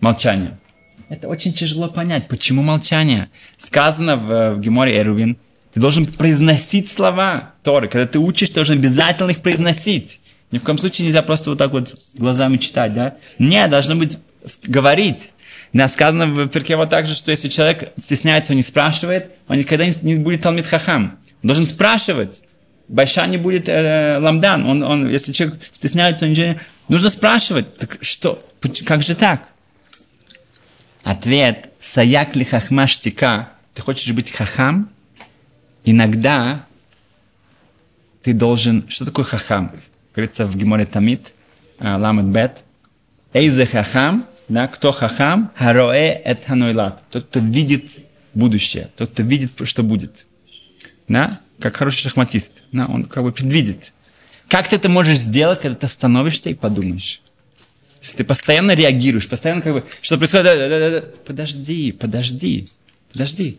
Молчание. 0.00 0.58
Это 1.08 1.28
очень 1.28 1.52
тяжело 1.52 1.88
понять, 1.88 2.28
почему 2.28 2.62
молчание. 2.62 3.28
Сказано 3.58 4.16
в, 4.16 4.54
в 4.54 4.60
Геморе 4.60 4.98
Эрувин, 4.98 5.36
ты 5.72 5.80
должен 5.80 6.06
произносить 6.06 6.90
слова 6.90 7.52
Торы. 7.62 7.88
Когда 7.88 8.06
ты 8.06 8.18
учишь, 8.18 8.48
ты 8.48 8.56
должен 8.56 8.78
обязательно 8.78 9.30
их 9.30 9.40
произносить. 9.40 10.20
Ни 10.50 10.58
в 10.58 10.62
коем 10.62 10.78
случае 10.78 11.06
нельзя 11.06 11.22
просто 11.22 11.50
вот 11.50 11.58
так 11.58 11.72
вот 11.72 11.94
глазами 12.14 12.58
читать, 12.58 12.94
да? 12.94 13.16
Нет, 13.38 13.70
должно 13.70 13.96
быть 13.96 14.18
говорить. 14.62 15.32
Да, 15.72 15.88
сказано 15.88 16.26
в 16.26 16.48
Перке 16.48 16.76
вот 16.76 16.90
так 16.90 17.06
же, 17.06 17.16
что 17.16 17.32
если 17.32 17.48
человек 17.48 17.92
стесняется, 17.98 18.52
он 18.52 18.58
не 18.58 18.62
спрашивает, 18.62 19.32
он 19.48 19.58
никогда 19.58 19.84
не, 19.84 19.94
не 20.02 20.14
будет 20.16 20.42
Талмит 20.42 20.66
Хахам. 20.66 21.18
Он 21.42 21.48
должен 21.48 21.66
спрашивать. 21.66 22.42
Байша 22.86 23.26
не 23.26 23.38
будет 23.38 23.68
э, 23.68 24.18
ламдан. 24.20 24.64
Он, 24.66 24.82
он, 24.84 25.08
если 25.08 25.32
человек 25.32 25.58
стесняется, 25.72 26.26
он 26.26 26.32
не... 26.32 26.60
Нужно 26.88 27.08
спрашивать. 27.08 27.74
Так 27.74 27.98
что? 28.02 28.38
Как 28.84 29.02
же 29.02 29.16
так? 29.16 29.48
Ответ 31.04 31.70
«Саяк 31.80 32.34
ли 32.34 32.44
хахма 32.44 32.86
штика» 32.86 33.50
Ты 33.74 33.82
хочешь 33.82 34.12
быть 34.12 34.30
хахам? 34.30 34.88
Иногда 35.84 36.64
ты 38.22 38.32
должен... 38.32 38.88
Что 38.88 39.04
такое 39.04 39.24
хахам? 39.24 39.72
Говорится 40.14 40.46
в 40.46 40.56
Геморе 40.56 40.86
Тамид, 40.86 41.32
э, 41.80 41.96
Ламет 41.96 42.26
Бет. 42.26 42.64
Эйзе 43.32 43.66
хахам 43.66 44.26
Да, 44.48 44.68
кто 44.68 44.92
хахам? 44.92 45.50
Хароэ 45.56 46.22
эт 46.24 46.44
ханойлат. 46.44 47.02
Тот, 47.10 47.26
кто 47.26 47.40
видит 47.40 47.98
будущее. 48.32 48.90
Тот, 48.96 49.10
кто 49.10 49.24
видит, 49.24 49.52
что 49.64 49.82
будет. 49.82 50.26
Да? 51.08 51.40
Как 51.58 51.76
хороший 51.76 52.02
шахматист. 52.02 52.62
Да? 52.70 52.86
Он 52.88 53.04
как 53.04 53.24
бы 53.24 53.32
предвидит. 53.32 53.92
Как 54.48 54.68
ты 54.68 54.76
это 54.76 54.88
можешь 54.88 55.18
сделать, 55.18 55.60
когда 55.60 55.76
ты 55.76 55.86
остановишься 55.86 56.48
и 56.48 56.54
подумаешь? 56.54 57.20
Если 58.04 58.18
ты 58.18 58.24
постоянно 58.24 58.74
реагируешь, 58.74 59.26
постоянно 59.26 59.62
как 59.62 59.72
бы, 59.72 59.84
что 60.02 60.18
происходит, 60.18 60.44
да, 60.44 60.68
да, 60.68 60.90
да, 60.90 61.06
подожди, 61.24 61.90
подожди, 61.90 62.68
подожди. 63.10 63.58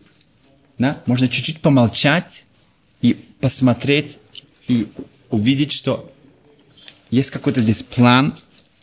Да? 0.78 1.02
Можно 1.06 1.28
чуть-чуть 1.28 1.60
помолчать 1.60 2.44
и 3.02 3.14
посмотреть 3.40 4.20
и 4.68 4.86
увидеть, 5.30 5.72
что 5.72 6.12
есть 7.10 7.32
какой-то 7.32 7.58
здесь 7.58 7.82
план, 7.82 8.36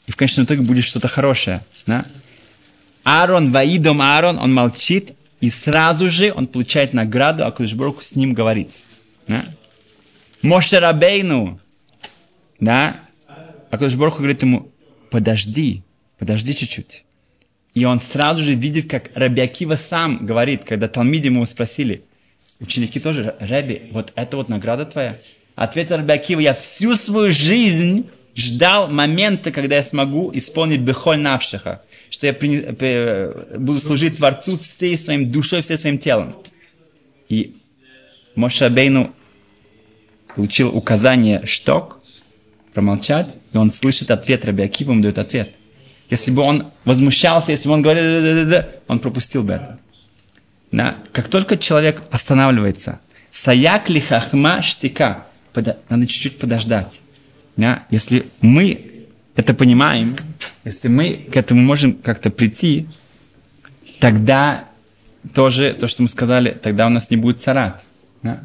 и 0.05 0.11
в 0.11 0.17
конечном 0.17 0.45
итоге 0.45 0.63
будет 0.63 0.83
что-то 0.83 1.07
хорошее. 1.07 1.63
Да? 1.85 2.03
Аарон, 3.05 3.53
Ваидом 3.53 4.01
Аарон, 4.01 4.39
он 4.39 4.53
молчит, 4.53 5.13
и 5.39 5.49
сразу 5.49 6.09
же 6.09 6.33
он 6.33 6.47
получает 6.47 6.91
награду, 6.91 7.45
а 7.45 7.51
Кудышборг 7.51 8.03
с 8.03 8.17
ним 8.17 8.33
говорит. 8.33 8.69
Да? 9.27 9.45
Моше 10.41 10.79
Рабейну, 10.79 11.61
да, 12.59 12.99
а 13.71 13.77
Кудышборг 13.77 14.17
говорит 14.17 14.41
ему, 14.41 14.72
подожди, 15.13 15.83
подожди 16.17 16.55
чуть-чуть. 16.55 17.03
И 17.75 17.85
он 17.85 17.99
сразу 17.99 18.41
же 18.41 18.55
видит, 18.55 18.89
как 18.89 19.11
Рабиакива 19.13 19.75
сам 19.75 20.25
говорит, 20.25 20.63
когда 20.63 20.87
Талмиди 20.87 21.27
ему 21.27 21.45
спросили, 21.45 22.01
ученики 22.59 22.99
тоже, 22.99 23.35
Раби, 23.39 23.83
вот 23.91 24.11
это 24.15 24.37
вот 24.37 24.49
награда 24.49 24.85
твоя? 24.85 25.19
Ответил 25.53 25.97
Рабиакива, 25.97 26.39
я 26.39 26.55
всю 26.55 26.95
свою 26.95 27.31
жизнь 27.31 28.09
ждал 28.35 28.87
момента, 28.87 29.51
когда 29.51 29.75
я 29.75 29.83
смогу 29.83 30.31
исполнить 30.33 30.81
Бехоль 30.81 31.19
Навшиха, 31.19 31.83
что 32.09 32.25
я 32.25 32.33
при, 32.33 32.61
при, 32.73 33.57
буду 33.59 33.79
служить 33.81 34.17
Творцу 34.17 34.57
всей 34.57 34.97
своим 34.97 35.27
душой, 35.29 35.61
всем 35.61 35.77
своим 35.77 35.99
телом. 35.99 36.37
И 37.29 37.57
Мошабейну 38.33 39.13
получил 40.35 40.75
указание 40.75 41.45
шток, 41.45 42.02
промолчать, 42.73 43.27
и 43.53 43.57
он 43.57 43.71
слышит 43.71 44.11
ответ, 44.11 44.45
Раби 44.45 44.63
Акива 44.63 44.91
ему 44.91 45.01
дает 45.01 45.19
ответ. 45.19 45.53
Если 46.09 46.31
бы 46.31 46.41
он 46.41 46.67
возмущался, 46.85 47.51
если 47.51 47.67
бы 47.67 47.75
он 47.75 47.81
говорил, 47.81 48.03
да, 48.03 48.21
да, 48.21 48.33
да, 48.33 48.45
да, 48.45 48.69
он 48.87 48.99
пропустил 48.99 49.43
бы 49.43 49.53
это. 49.53 49.79
Да? 50.71 50.97
Как 51.11 51.27
только 51.27 51.57
человек 51.57 52.01
останавливается, 52.11 52.99
саяк 53.31 53.89
ли 53.89 53.99
хахма 53.99 54.61
штика, 54.61 55.25
надо 55.55 56.07
чуть-чуть 56.07 56.39
подождать. 56.39 57.01
Да? 57.55 57.83
Если 57.89 58.27
мы 58.41 59.05
это 59.35 59.53
понимаем, 59.53 60.17
если 60.65 60.87
мы 60.87 61.27
к 61.31 61.37
этому 61.37 61.61
можем 61.61 61.93
как-то 61.93 62.29
прийти, 62.29 62.87
тогда 63.99 64.65
тоже, 65.33 65.73
то, 65.73 65.87
что 65.87 66.03
мы 66.03 66.09
сказали, 66.09 66.51
тогда 66.51 66.87
у 66.87 66.89
нас 66.89 67.09
не 67.09 67.17
будет 67.17 67.41
царат. 67.41 67.83
Да? 68.21 68.43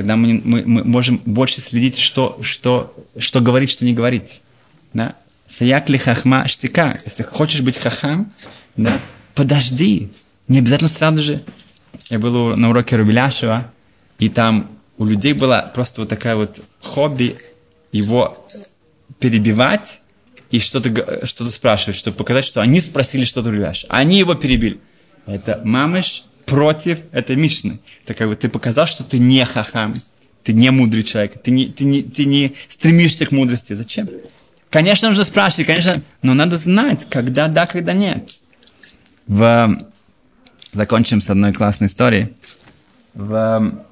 Тогда 0.00 0.16
мы, 0.16 0.40
мы, 0.42 0.62
мы 0.64 0.82
можем 0.82 1.20
больше 1.26 1.60
следить, 1.60 1.98
что, 1.98 2.38
что, 2.40 2.96
что 3.18 3.40
говорить, 3.42 3.70
что 3.70 3.84
не 3.84 3.92
говорить. 3.92 4.40
Да? 4.94 5.14
Саяк 5.46 5.90
ли 5.90 5.98
хахма 5.98 6.48
штика. 6.48 6.98
Если 7.04 7.22
хочешь 7.22 7.60
быть 7.60 7.76
хахам, 7.76 8.32
да, 8.76 8.98
подожди. 9.34 10.08
Не 10.48 10.60
обязательно 10.60 10.88
сразу 10.88 11.20
же. 11.20 11.44
Я 12.08 12.18
был 12.18 12.56
на 12.56 12.70
уроке 12.70 12.96
Рубеляшева, 12.96 13.70
и 14.18 14.30
там 14.30 14.70
у 14.96 15.04
людей 15.04 15.34
была 15.34 15.60
просто 15.60 16.00
вот 16.00 16.08
такая 16.08 16.34
вот 16.34 16.62
хобби 16.80 17.36
его 17.92 18.42
перебивать 19.18 20.00
и 20.50 20.60
что-то 20.60 21.26
что 21.26 21.44
спрашивать, 21.50 21.96
чтобы 21.96 22.16
показать, 22.16 22.46
что 22.46 22.62
они 22.62 22.80
спросили 22.80 23.26
что-то 23.26 23.50
Рубеляшева. 23.50 23.92
Они 23.92 24.18
его 24.18 24.32
перебили. 24.34 24.80
Это 25.26 25.60
мамыш 25.62 26.24
против 26.46 27.00
этой 27.12 27.36
Мишны. 27.36 27.80
Это 28.04 28.14
как 28.14 28.28
бы 28.28 28.36
ты 28.36 28.48
показал, 28.48 28.86
что 28.86 29.04
ты 29.04 29.18
не 29.18 29.44
хахам, 29.44 29.94
ты 30.42 30.52
не 30.52 30.70
мудрый 30.70 31.02
человек, 31.02 31.42
ты 31.42 31.50
не, 31.50 31.66
ты 31.66 31.84
не, 31.84 32.02
ты 32.02 32.24
не 32.24 32.54
стремишься 32.68 33.26
к 33.26 33.32
мудрости. 33.32 33.72
Зачем? 33.72 34.08
Конечно, 34.70 35.08
нужно 35.08 35.24
спрашивать, 35.24 35.66
конечно, 35.66 36.02
но 36.22 36.34
надо 36.34 36.56
знать, 36.56 37.06
когда 37.08 37.48
да, 37.48 37.66
когда 37.66 37.92
нет. 37.92 38.30
В... 39.26 39.78
Закончим 40.72 41.20
с 41.20 41.28
одной 41.28 41.52
классной 41.52 41.88
историей. 41.88 42.28
В, 43.14 43.82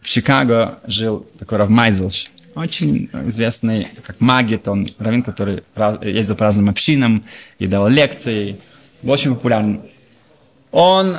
в 0.00 0.08
Чикаго 0.08 0.78
жил 0.86 1.26
такой 1.36 1.58
Рав 1.58 1.68
Майзелш, 1.68 2.30
очень 2.54 3.10
известный 3.26 3.88
как 4.04 4.20
магит, 4.20 4.68
он 4.68 4.88
раввин, 4.98 5.22
который 5.22 5.64
ездил 6.02 6.36
по 6.36 6.44
разным 6.44 6.68
общинам 6.68 7.24
и 7.58 7.66
давал 7.66 7.88
лекции, 7.88 8.58
очень 9.02 9.34
популярный. 9.34 9.80
Он 10.70 11.18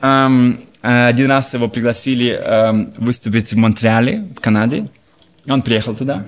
эм, 0.00 0.64
один 0.82 1.30
раз 1.30 1.54
его 1.54 1.68
пригласили 1.68 2.30
эм, 2.30 2.92
выступить 2.96 3.52
в 3.52 3.56
Монреале, 3.56 4.28
в 4.36 4.40
Канаде. 4.40 4.88
Он 5.48 5.62
приехал 5.62 5.94
туда. 5.94 6.24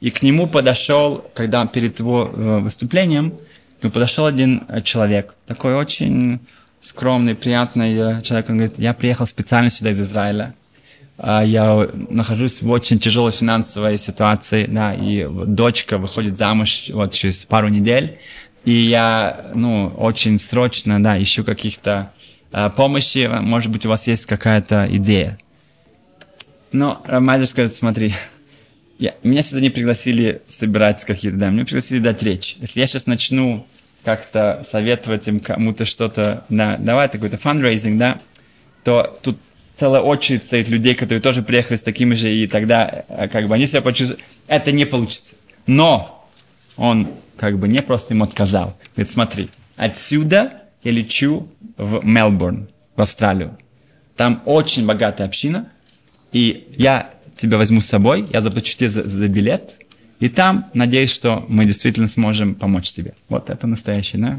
И 0.00 0.10
к 0.10 0.22
нему 0.22 0.48
подошел, 0.48 1.24
когда 1.32 1.64
перед 1.66 1.98
его 2.00 2.28
э, 2.28 2.58
выступлением, 2.58 3.30
к 3.80 3.84
нему 3.84 3.92
подошел 3.92 4.26
один 4.26 4.64
э, 4.68 4.82
человек, 4.82 5.34
такой 5.46 5.74
очень 5.74 6.40
скромный, 6.80 7.34
приятный 7.34 7.94
э, 7.94 8.22
человек. 8.22 8.50
Он 8.50 8.56
говорит, 8.56 8.78
я 8.78 8.94
приехал 8.94 9.26
специально 9.26 9.70
сюда 9.70 9.90
из 9.90 10.00
Израиля. 10.00 10.54
Э, 11.18 11.42
я 11.44 11.88
нахожусь 12.10 12.62
в 12.62 12.70
очень 12.70 12.98
тяжелой 12.98 13.30
финансовой 13.30 13.96
ситуации, 13.96 14.66
да, 14.66 14.92
и 14.92 15.24
дочка 15.46 15.98
выходит 15.98 16.36
замуж 16.36 16.90
вот 16.92 17.12
через 17.12 17.44
пару 17.44 17.68
недель. 17.68 18.18
И 18.64 18.72
я, 18.72 19.50
ну, 19.54 19.88
очень 19.88 20.38
срочно, 20.38 21.02
да, 21.02 21.20
ищу 21.20 21.44
каких-то 21.44 22.12
э, 22.52 22.70
помощи. 22.70 23.28
Может 23.28 23.72
быть, 23.72 23.86
у 23.86 23.88
вас 23.88 24.06
есть 24.06 24.26
какая-то 24.26 24.86
идея. 24.90 25.38
Но 26.70 27.02
Рамайзер 27.04 27.48
сказать, 27.48 27.74
смотри, 27.74 28.14
я, 28.98 29.14
меня 29.22 29.42
сюда 29.42 29.60
не 29.60 29.70
пригласили 29.70 30.42
собирать 30.46 31.04
какие-то, 31.04 31.36
да, 31.36 31.50
меня 31.50 31.64
пригласили 31.64 31.98
дать 31.98 32.22
речь. 32.22 32.56
Если 32.60 32.80
я 32.80 32.86
сейчас 32.86 33.06
начну 33.06 33.66
как-то 34.04 34.62
советовать 34.64 35.26
им 35.28 35.40
кому-то 35.40 35.84
что-то, 35.84 36.44
да, 36.48 36.76
давай 36.78 37.08
какой-то 37.08 37.36
фандрейзинг, 37.36 37.98
да, 37.98 38.20
то 38.84 39.18
тут 39.22 39.38
целая 39.78 40.00
очередь 40.00 40.44
стоит 40.44 40.68
людей, 40.68 40.94
которые 40.94 41.20
тоже 41.20 41.42
приехали 41.42 41.76
с 41.76 41.82
такими 41.82 42.14
же, 42.14 42.32
и 42.32 42.46
тогда 42.46 43.04
э, 43.08 43.28
как 43.28 43.48
бы 43.48 43.54
они 43.54 43.66
себя 43.66 43.82
почувствуют. 43.82 44.22
Это 44.46 44.70
не 44.70 44.84
получится. 44.84 45.34
Но 45.66 46.28
он 46.76 47.08
как 47.42 47.58
бы 47.58 47.66
не 47.66 47.82
просто 47.82 48.14
ему 48.14 48.22
отказал. 48.22 48.78
Говорит, 48.94 49.10
смотри, 49.10 49.48
отсюда 49.76 50.62
я 50.84 50.92
лечу 50.92 51.48
в 51.76 52.04
Мелбурн, 52.04 52.68
в 52.94 53.02
Австралию. 53.02 53.58
Там 54.14 54.42
очень 54.44 54.86
богатая 54.86 55.24
община, 55.24 55.68
и 56.30 56.68
я 56.76 57.10
тебя 57.36 57.58
возьму 57.58 57.80
с 57.80 57.86
собой, 57.86 58.28
я 58.32 58.42
заплачу 58.42 58.76
тебе 58.76 58.88
за, 58.90 59.08
за 59.08 59.26
билет, 59.26 59.80
и 60.20 60.28
там 60.28 60.70
надеюсь, 60.72 61.10
что 61.10 61.44
мы 61.48 61.64
действительно 61.64 62.06
сможем 62.06 62.54
помочь 62.54 62.92
тебе. 62.92 63.14
Вот 63.28 63.50
это 63.50 63.66
настоящий, 63.66 64.18
да? 64.18 64.38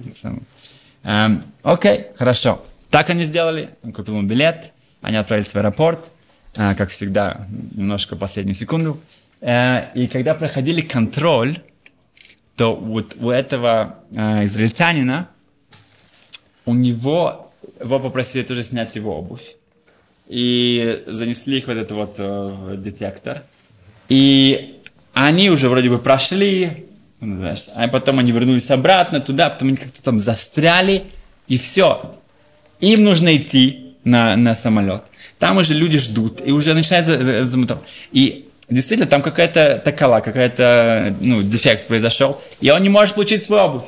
Эм, 1.04 1.44
окей, 1.62 2.06
хорошо. 2.16 2.64
Так 2.90 3.10
они 3.10 3.26
сделали, 3.26 3.72
он 3.84 3.92
купил 3.92 4.16
ему 4.16 4.26
билет, 4.26 4.72
они 5.02 5.18
отправились 5.18 5.50
в 5.50 5.58
аэропорт, 5.58 6.10
э, 6.56 6.74
как 6.76 6.90
всегда, 6.90 7.48
немножко 7.76 8.16
последнюю 8.16 8.56
секунду. 8.56 8.98
Э, 9.42 9.92
и 9.94 10.08
когда 10.08 10.34
проходили 10.36 10.80
контроль, 10.80 11.60
то 12.56 12.76
вот 12.76 13.16
у 13.20 13.30
этого 13.30 14.00
э, 14.12 14.46
израильтянина, 14.46 15.30
у 16.66 16.74
него, 16.74 17.52
его 17.80 18.00
попросили 18.00 18.44
тоже 18.44 18.64
снять 18.64 18.96
его 18.96 19.18
обувь. 19.18 19.56
И 20.28 21.04
занесли 21.08 21.58
их 21.58 21.68
в 21.68 21.70
этот 21.70 21.92
вот 21.92 22.16
э, 22.18 22.76
детектор. 22.78 23.44
И 24.10 24.80
они 25.14 25.50
уже 25.50 25.70
вроде 25.70 25.90
бы 25.90 25.98
прошли, 26.00 26.88
ну, 27.20 27.38
знаешь, 27.38 27.66
а 27.76 27.88
потом 27.88 28.20
они 28.20 28.32
вернулись 28.32 28.70
обратно 28.72 29.20
туда, 29.20 29.50
потом 29.50 29.70
они 29.70 29.78
как-то 29.78 30.04
там 30.04 30.20
застряли, 30.20 31.06
и 31.48 31.58
все. 31.58 32.16
Им 32.80 33.04
нужно 33.04 33.36
идти 33.36 33.96
на, 34.04 34.36
на 34.36 34.56
самолет. 34.56 35.04
Там 35.40 35.58
уже 35.58 35.74
люди 35.74 36.00
ждут, 36.00 36.42
и 36.46 36.52
уже 36.52 36.74
начинается 36.74 37.46
замотов. 37.46 37.80
И 38.12 38.50
действительно 38.70 39.10
там 39.10 39.22
какая-то 39.22 39.82
такала, 39.84 40.20
какая-то, 40.22 41.16
ну, 41.20 41.42
дефект 41.42 41.88
произошел, 41.88 42.42
и 42.62 42.70
он 42.70 42.82
не 42.82 42.90
может 42.90 43.16
получить 43.16 43.44
свою 43.44 43.64
обувь. 43.64 43.84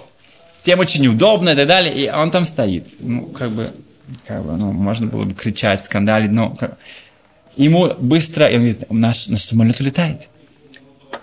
Тем 0.64 0.80
очень 0.80 1.04
неудобно 1.04 1.50
и 1.50 1.56
так 1.56 1.68
далее, 1.68 1.94
и 1.94 2.10
он 2.10 2.32
там 2.32 2.46
стоит. 2.46 2.88
Ну, 3.00 3.28
как 3.28 3.52
бы, 3.52 3.72
как 4.26 4.44
бы, 4.44 4.54
ну, 4.54 4.72
можно 4.72 5.08
было 5.08 5.24
бы 5.24 5.34
кричать, 5.34 5.86
скандалить, 5.86 6.32
но 6.32 6.58
ему 7.56 7.94
быстро, 8.00 8.48
и 8.48 8.56
он 8.56 8.62
говорит, 8.62 8.92
наш, 8.92 9.28
наш 9.28 9.42
самолет 9.44 9.80
улетает. 9.80 10.30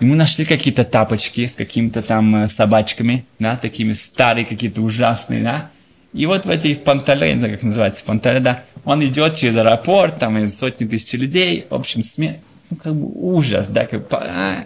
Ему 0.01 0.15
нашли 0.15 0.45
какие-то 0.45 0.85
тапочки 0.85 1.47
с 1.47 1.53
какими-то 1.53 2.03
там 2.03 2.45
э, 2.45 2.49
собачками, 2.49 3.27
да, 3.39 3.57
такими 3.57 3.93
старые, 3.93 4.47
какие-то 4.47 4.81
ужасные, 4.81 5.43
да. 5.43 5.71
И 6.15 6.25
вот 6.27 6.47
в 6.47 6.51
этих 6.51 6.83
пантале, 6.83 7.29
я 7.29 7.35
не 7.35 7.39
знаю, 7.41 7.55
как 7.55 7.63
называется, 7.63 8.05
пантале, 8.05 8.41
да, 8.41 8.65
он 8.85 9.05
идет 9.05 9.37
через 9.37 9.57
аэропорт, 9.57 10.19
там 10.19 10.39
из 10.39 10.57
сотни 10.59 10.87
тысяч 10.87 11.13
людей, 11.13 11.67
в 11.69 11.75
общем, 11.75 12.03
смерть 12.03 12.39
ну, 12.73 12.77
как 12.77 12.95
бы 12.95 13.11
ужас, 13.15 13.69
да, 13.69 13.87
как 13.87 14.09
бы, 14.09 14.17
а, 14.17 14.65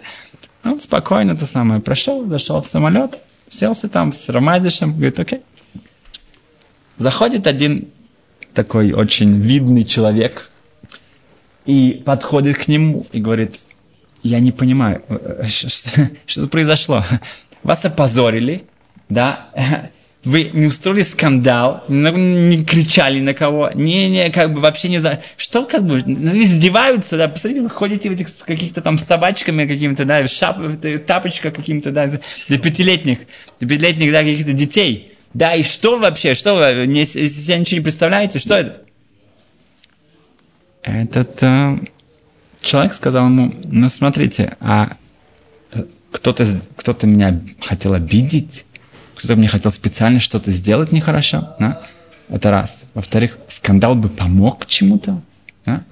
он 0.63 0.79
спокойно 0.79 1.35
то 1.35 1.45
самое 1.45 1.81
прошел, 1.81 2.25
зашел 2.27 2.61
в 2.61 2.67
самолет, 2.67 3.17
селся 3.49 3.89
там 3.89 4.13
с 4.13 4.29
Рамайдышем, 4.29 4.93
говорит, 4.93 5.19
окей. 5.19 5.41
Заходит 6.97 7.47
один 7.47 7.89
такой 8.53 8.91
очень 8.91 9.39
видный 9.39 9.83
человек 9.83 10.49
и 11.65 12.01
подходит 12.05 12.57
к 12.57 12.67
нему 12.67 13.05
и 13.11 13.19
говорит, 13.19 13.59
я 14.23 14.39
не 14.39 14.51
понимаю, 14.51 15.03
что, 15.47 16.09
что 16.25 16.47
произошло. 16.47 17.03
Вас 17.63 17.83
опозорили, 17.85 18.65
да, 19.09 19.91
вы 20.27 20.51
не 20.53 20.65
устроили 20.65 21.03
скандал, 21.03 21.85
не 21.87 22.65
кричали 22.65 23.21
на 23.21 23.33
кого, 23.33 23.71
не, 23.73 24.09
не, 24.09 24.29
как 24.29 24.53
бы 24.53 24.59
вообще 24.59 24.89
не 24.89 24.99
за... 24.99 25.21
Что 25.37 25.63
как 25.63 25.85
бы, 25.85 25.99
издеваются, 25.99 27.17
да, 27.17 27.29
посмотрите, 27.29 27.61
вы 27.61 27.69
ходите 27.69 28.09
в 28.09 28.11
этих 28.11 28.27
каких-то 28.39 28.81
там 28.81 28.97
с 28.97 29.05
собачками 29.05 29.65
какими-то, 29.65 30.03
да, 30.03 30.27
шап, 30.27 30.57
тапочках 31.05 31.53
какими-то, 31.53 31.91
да, 31.91 32.11
для 32.49 32.59
пятилетних, 32.59 33.19
для 33.61 33.69
пятилетних, 33.69 34.11
да, 34.11 34.19
каких-то 34.19 34.51
детей. 34.51 35.13
Да, 35.33 35.55
и 35.55 35.63
что 35.63 35.97
вообще, 35.97 36.35
что 36.35 36.55
вы, 36.55 36.85
не, 36.87 36.99
если 36.99 37.27
себе 37.27 37.59
ничего 37.59 37.77
не 37.77 37.83
представляете, 37.83 38.39
что 38.39 38.55
это? 38.55 38.81
Этот 40.83 41.41
э, 41.41 41.79
человек 42.61 42.93
сказал 42.93 43.27
ему, 43.27 43.55
ну 43.63 43.87
смотрите, 43.87 44.57
а 44.59 44.97
кто-то 46.11 46.45
кто 46.75 46.95
меня 47.07 47.39
хотел 47.61 47.93
обидеть, 47.93 48.65
кто-то 49.17 49.35
мне 49.35 49.47
хотел 49.47 49.71
специально 49.71 50.19
что-то 50.19 50.51
сделать 50.51 50.91
нехорошо, 50.91 51.55
да? 51.59 51.81
это 52.29 52.51
раз. 52.51 52.85
Во-вторых, 52.93 53.37
скандал 53.49 53.95
бы 53.95 54.09
помог 54.09 54.65
чему-то, 54.67 55.21
да? 55.65 55.83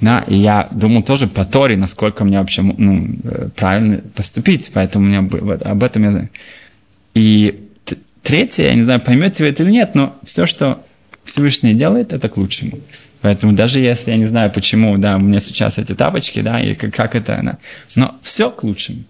Да, 0.00 0.24
и 0.28 0.36
я 0.36 0.68
думал 0.70 1.02
тоже 1.02 1.26
по 1.26 1.44
Торе, 1.44 1.76
насколько 1.76 2.24
мне 2.24 2.38
вообще 2.38 2.62
ну, 2.62 3.08
э, 3.24 3.48
правильно 3.56 4.00
поступить, 4.14 4.70
поэтому 4.72 5.06
у 5.06 5.08
меня 5.08 5.18
об 5.18 5.82
этом 5.82 6.04
я 6.04 6.12
знаю. 6.12 6.30
И 7.14 7.68
третье, 8.22 8.64
я 8.64 8.74
не 8.74 8.82
знаю, 8.82 9.00
поймете 9.00 9.42
вы 9.42 9.50
это 9.50 9.64
или 9.64 9.72
нет, 9.72 9.96
но 9.96 10.16
все, 10.24 10.46
что 10.46 10.84
Всевышний 11.24 11.74
делает, 11.74 12.12
это 12.12 12.28
к 12.28 12.36
лучшему. 12.36 12.78
Поэтому 13.22 13.54
даже 13.54 13.80
если 13.80 14.12
я 14.12 14.16
не 14.16 14.26
знаю, 14.26 14.52
почему, 14.52 14.96
да, 14.98 15.16
у 15.16 15.20
меня 15.20 15.40
сейчас 15.40 15.78
эти 15.78 15.94
тапочки, 15.96 16.42
да, 16.42 16.60
и 16.60 16.76
как, 16.76 16.94
как 16.94 17.16
это, 17.16 17.40
да, 17.42 17.58
но 17.96 18.14
все 18.22 18.52
к 18.52 18.62
лучшему. 18.62 19.02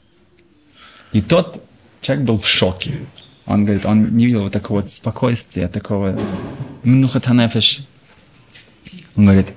И 1.12 1.20
тот 1.20 1.62
человек 2.00 2.24
был 2.24 2.38
в 2.38 2.48
шоке. 2.48 2.92
Он 3.48 3.64
говорит, 3.64 3.86
он 3.86 4.14
не 4.14 4.26
видел 4.26 4.42
вот 4.42 4.52
такого 4.52 4.82
вот 4.82 4.90
спокойствия, 4.90 5.68
такого 5.68 6.20
мнухатанефеш. 6.84 7.80
Он 9.16 9.24
говорит, 9.24 9.54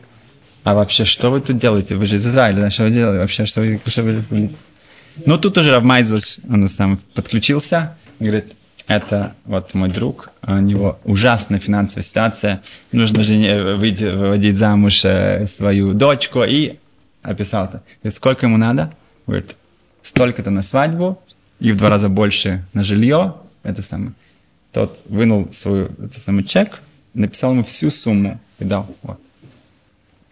а 0.63 0.73
вообще, 0.73 1.03
что 1.03 1.29
вы 1.29 1.41
тут 1.41 1.57
делаете? 1.57 1.95
Вы 1.95 2.05
же 2.05 2.15
из 2.15 2.25
Израиля, 2.25 2.61
да? 2.61 2.69
что 2.69 2.83
вы 2.83 2.91
делаете? 2.91 3.19
Вообще, 3.19 3.45
что 3.45 3.59
вы, 3.59 3.81
что 3.85 4.03
вы... 4.03 4.49
Ну, 5.25 5.37
тут 5.37 5.57
уже 5.57 5.71
Равмайзл, 5.71 6.19
он 6.49 6.67
сам 6.69 7.01
подключился, 7.13 7.97
говорит, 8.19 8.53
это 8.87 9.35
вот 9.43 9.73
мой 9.73 9.89
друг, 9.89 10.29
у 10.41 10.53
него 10.53 10.97
ужасная 11.03 11.59
финансовая 11.59 12.03
ситуация, 12.03 12.61
нужно 12.93 13.23
же 13.23 13.75
выйти, 13.75 14.05
выводить 14.05 14.55
замуж 14.55 15.03
э, 15.03 15.47
свою 15.47 15.93
дочку, 15.93 16.43
и 16.43 16.77
описал 17.23 17.65
это. 17.65 17.83
Говорит, 18.01 18.15
сколько 18.15 18.45
ему 18.45 18.55
надо? 18.55 18.93
Говорит, 19.27 19.57
столько-то 20.01 20.49
на 20.49 20.61
свадьбу, 20.61 21.21
и 21.59 21.73
в 21.73 21.77
два 21.77 21.89
раза 21.89 22.07
больше 22.07 22.63
на 22.73 22.85
жилье, 22.85 23.35
это 23.63 23.81
самое. 23.81 24.13
Тот 24.71 24.99
вынул 25.05 25.51
свой 25.53 25.85
это 25.85 26.19
самый 26.19 26.43
чек, 26.43 26.81
написал 27.13 27.51
ему 27.51 27.63
всю 27.63 27.91
сумму 27.91 28.39
и 28.59 28.63
дал. 28.63 28.87
Вот. 29.01 29.19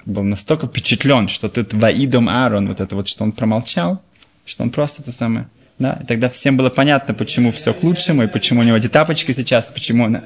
Был 0.05 0.23
настолько 0.23 0.67
впечатлен, 0.67 1.27
что 1.27 1.49
тут 1.49 1.73
Ваидом 1.73 2.29
Аарон, 2.29 2.67
вот 2.67 2.79
это 2.79 2.95
вот, 2.95 3.07
что 3.07 3.23
он 3.23 3.31
промолчал, 3.31 4.01
что 4.45 4.63
он 4.63 4.69
просто 4.69 5.01
это 5.01 5.11
самое. 5.11 5.47
Да, 5.77 5.99
и 6.01 6.05
тогда 6.05 6.29
всем 6.29 6.57
было 6.57 6.69
понятно, 6.69 7.13
почему 7.13 7.51
все 7.51 7.73
к 7.73 7.83
лучшему, 7.83 8.23
и 8.23 8.27
почему 8.27 8.61
у 8.61 8.63
него 8.63 8.77
эти 8.77 8.89
тапочки 8.89 9.31
сейчас, 9.31 9.67
почему 9.67 10.05
он... 10.05 10.21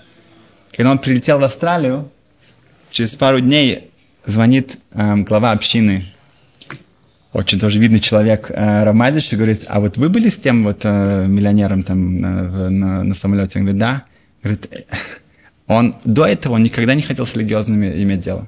Когда 0.75 0.89
он 0.89 0.97
прилетел 0.97 1.37
в 1.37 1.43
Австралию, 1.43 2.09
через 2.89 3.15
пару 3.15 3.39
дней 3.39 3.91
звонит 4.25 4.79
эм, 4.91 5.23
глава 5.23 5.51
общины 5.51 6.12
очень 7.33 7.59
тоже 7.59 7.79
видный 7.79 7.99
человек 7.99 8.49
э, 8.49 8.83
Рамайдыш 8.83 9.33
и 9.33 9.35
говорит, 9.35 9.65
а 9.67 9.79
вот 9.79 9.97
вы 9.97 10.09
были 10.09 10.29
с 10.29 10.37
тем 10.37 10.63
вот 10.63 10.81
э, 10.83 11.25
миллионером 11.27 11.81
там 11.81 12.21
на, 12.21 12.69
на, 12.69 13.03
на 13.03 13.13
самолете? 13.15 13.59
Он 13.59 13.65
говорит, 13.65 13.79
да. 13.79 14.03
Говорит, 14.43 14.87
он 15.67 15.95
до 16.05 16.25
этого 16.25 16.57
никогда 16.57 16.93
не 16.93 17.01
хотел 17.01 17.25
с 17.25 17.35
религиозными 17.35 18.03
иметь 18.03 18.19
дело. 18.19 18.47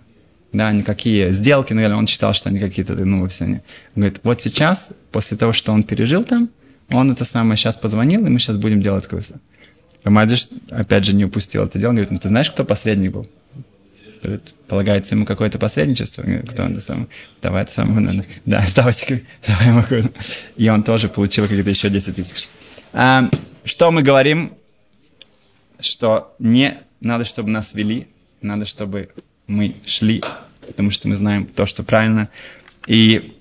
Да, 0.54 0.72
никакие 0.72 1.32
сделки, 1.34 1.74
наверное, 1.74 1.98
он 1.98 2.08
считал, 2.08 2.34
что 2.34 2.50
они 2.50 2.60
какие-то, 2.60 2.94
ну, 2.94 3.28
все 3.28 3.46
они. 3.46 3.56
Он 3.96 4.02
говорит, 4.04 4.20
вот 4.24 4.42
сейчас, 4.42 4.92
после 5.12 5.36
того, 5.36 5.52
что 5.52 5.74
он 5.74 5.84
пережил 5.84 6.24
там, 6.24 6.50
он 6.92 7.12
это 7.12 7.26
самое 7.26 7.58
сейчас 7.58 7.76
позвонил, 7.76 8.26
и 8.26 8.30
мы 8.30 8.40
сейчас 8.40 8.58
будем 8.58 8.82
делать 8.82 9.08
кое-что. 9.08 9.36
Рамайдыш, 10.04 10.48
опять 10.70 11.06
же, 11.06 11.16
не 11.16 11.26
упустил 11.26 11.64
это 11.64 11.80
дело. 11.80 11.90
Он 11.90 11.96
говорит, 11.96 12.12
ну, 12.12 12.20
ты 12.20 12.28
знаешь, 12.28 12.52
кто 12.52 12.64
посредник 12.64 13.12
был? 13.12 13.28
Полагается 14.68 15.16
ему 15.16 15.26
какое-то 15.26 15.60
посредничество, 15.60 16.24
кто 16.24 16.64
он 16.64 16.80
сам, 16.80 17.08
давай 17.42 17.68
сам, 17.68 18.24
да, 18.46 18.64
ставочки, 18.66 19.26
давай 19.48 19.68
ему 19.68 19.84
И 20.56 20.70
он 20.70 20.84
тоже 20.84 21.10
получил 21.10 21.48
какие-то 21.48 21.70
еще 21.70 21.90
10 21.90 22.16
тысяч. 22.16 22.48
А, 22.94 23.30
что 23.64 23.92
мы 23.92 24.02
говорим? 24.02 24.54
Что 25.80 26.36
не 26.40 26.78
надо, 27.02 27.26
чтобы 27.26 27.50
нас 27.50 27.74
вели, 27.74 28.08
надо, 28.42 28.66
чтобы 28.66 29.10
мы 29.48 29.76
шли, 29.86 30.24
потому 30.66 30.92
что 30.92 31.08
мы 31.08 31.16
знаем 31.16 31.46
то, 31.46 31.66
что 31.66 31.84
правильно. 31.84 32.30
И 32.88 33.38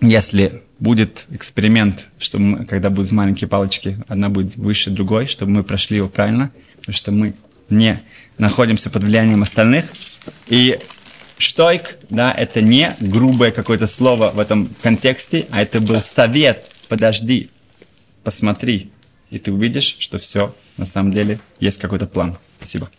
если 0.00 0.62
будет 0.78 1.26
эксперимент, 1.30 2.08
чтобы 2.18 2.44
мы, 2.44 2.66
когда 2.66 2.90
будут 2.90 3.12
маленькие 3.12 3.48
палочки, 3.48 3.98
одна 4.08 4.28
будет 4.28 4.56
выше 4.56 4.90
другой, 4.90 5.26
чтобы 5.26 5.52
мы 5.52 5.64
прошли 5.64 5.98
его 5.98 6.08
правильно, 6.08 6.52
потому 6.76 6.94
что 6.94 7.12
мы 7.12 7.34
не 7.70 8.02
находимся 8.38 8.90
под 8.90 9.04
влиянием 9.04 9.42
остальных. 9.42 9.86
И 10.48 10.78
штойк, 11.38 11.98
да, 12.10 12.32
это 12.32 12.60
не 12.60 12.94
грубое 13.00 13.50
какое-то 13.50 13.86
слово 13.86 14.30
в 14.30 14.40
этом 14.40 14.68
контексте, 14.82 15.46
а 15.50 15.62
это 15.62 15.80
был 15.80 16.02
совет. 16.02 16.70
Подожди, 16.88 17.50
посмотри, 18.22 18.90
и 19.30 19.38
ты 19.38 19.52
увидишь, 19.52 19.96
что 19.98 20.18
все 20.18 20.54
на 20.76 20.86
самом 20.86 21.12
деле 21.12 21.40
есть 21.60 21.78
какой-то 21.78 22.06
план. 22.06 22.36
Спасибо. 22.58 22.90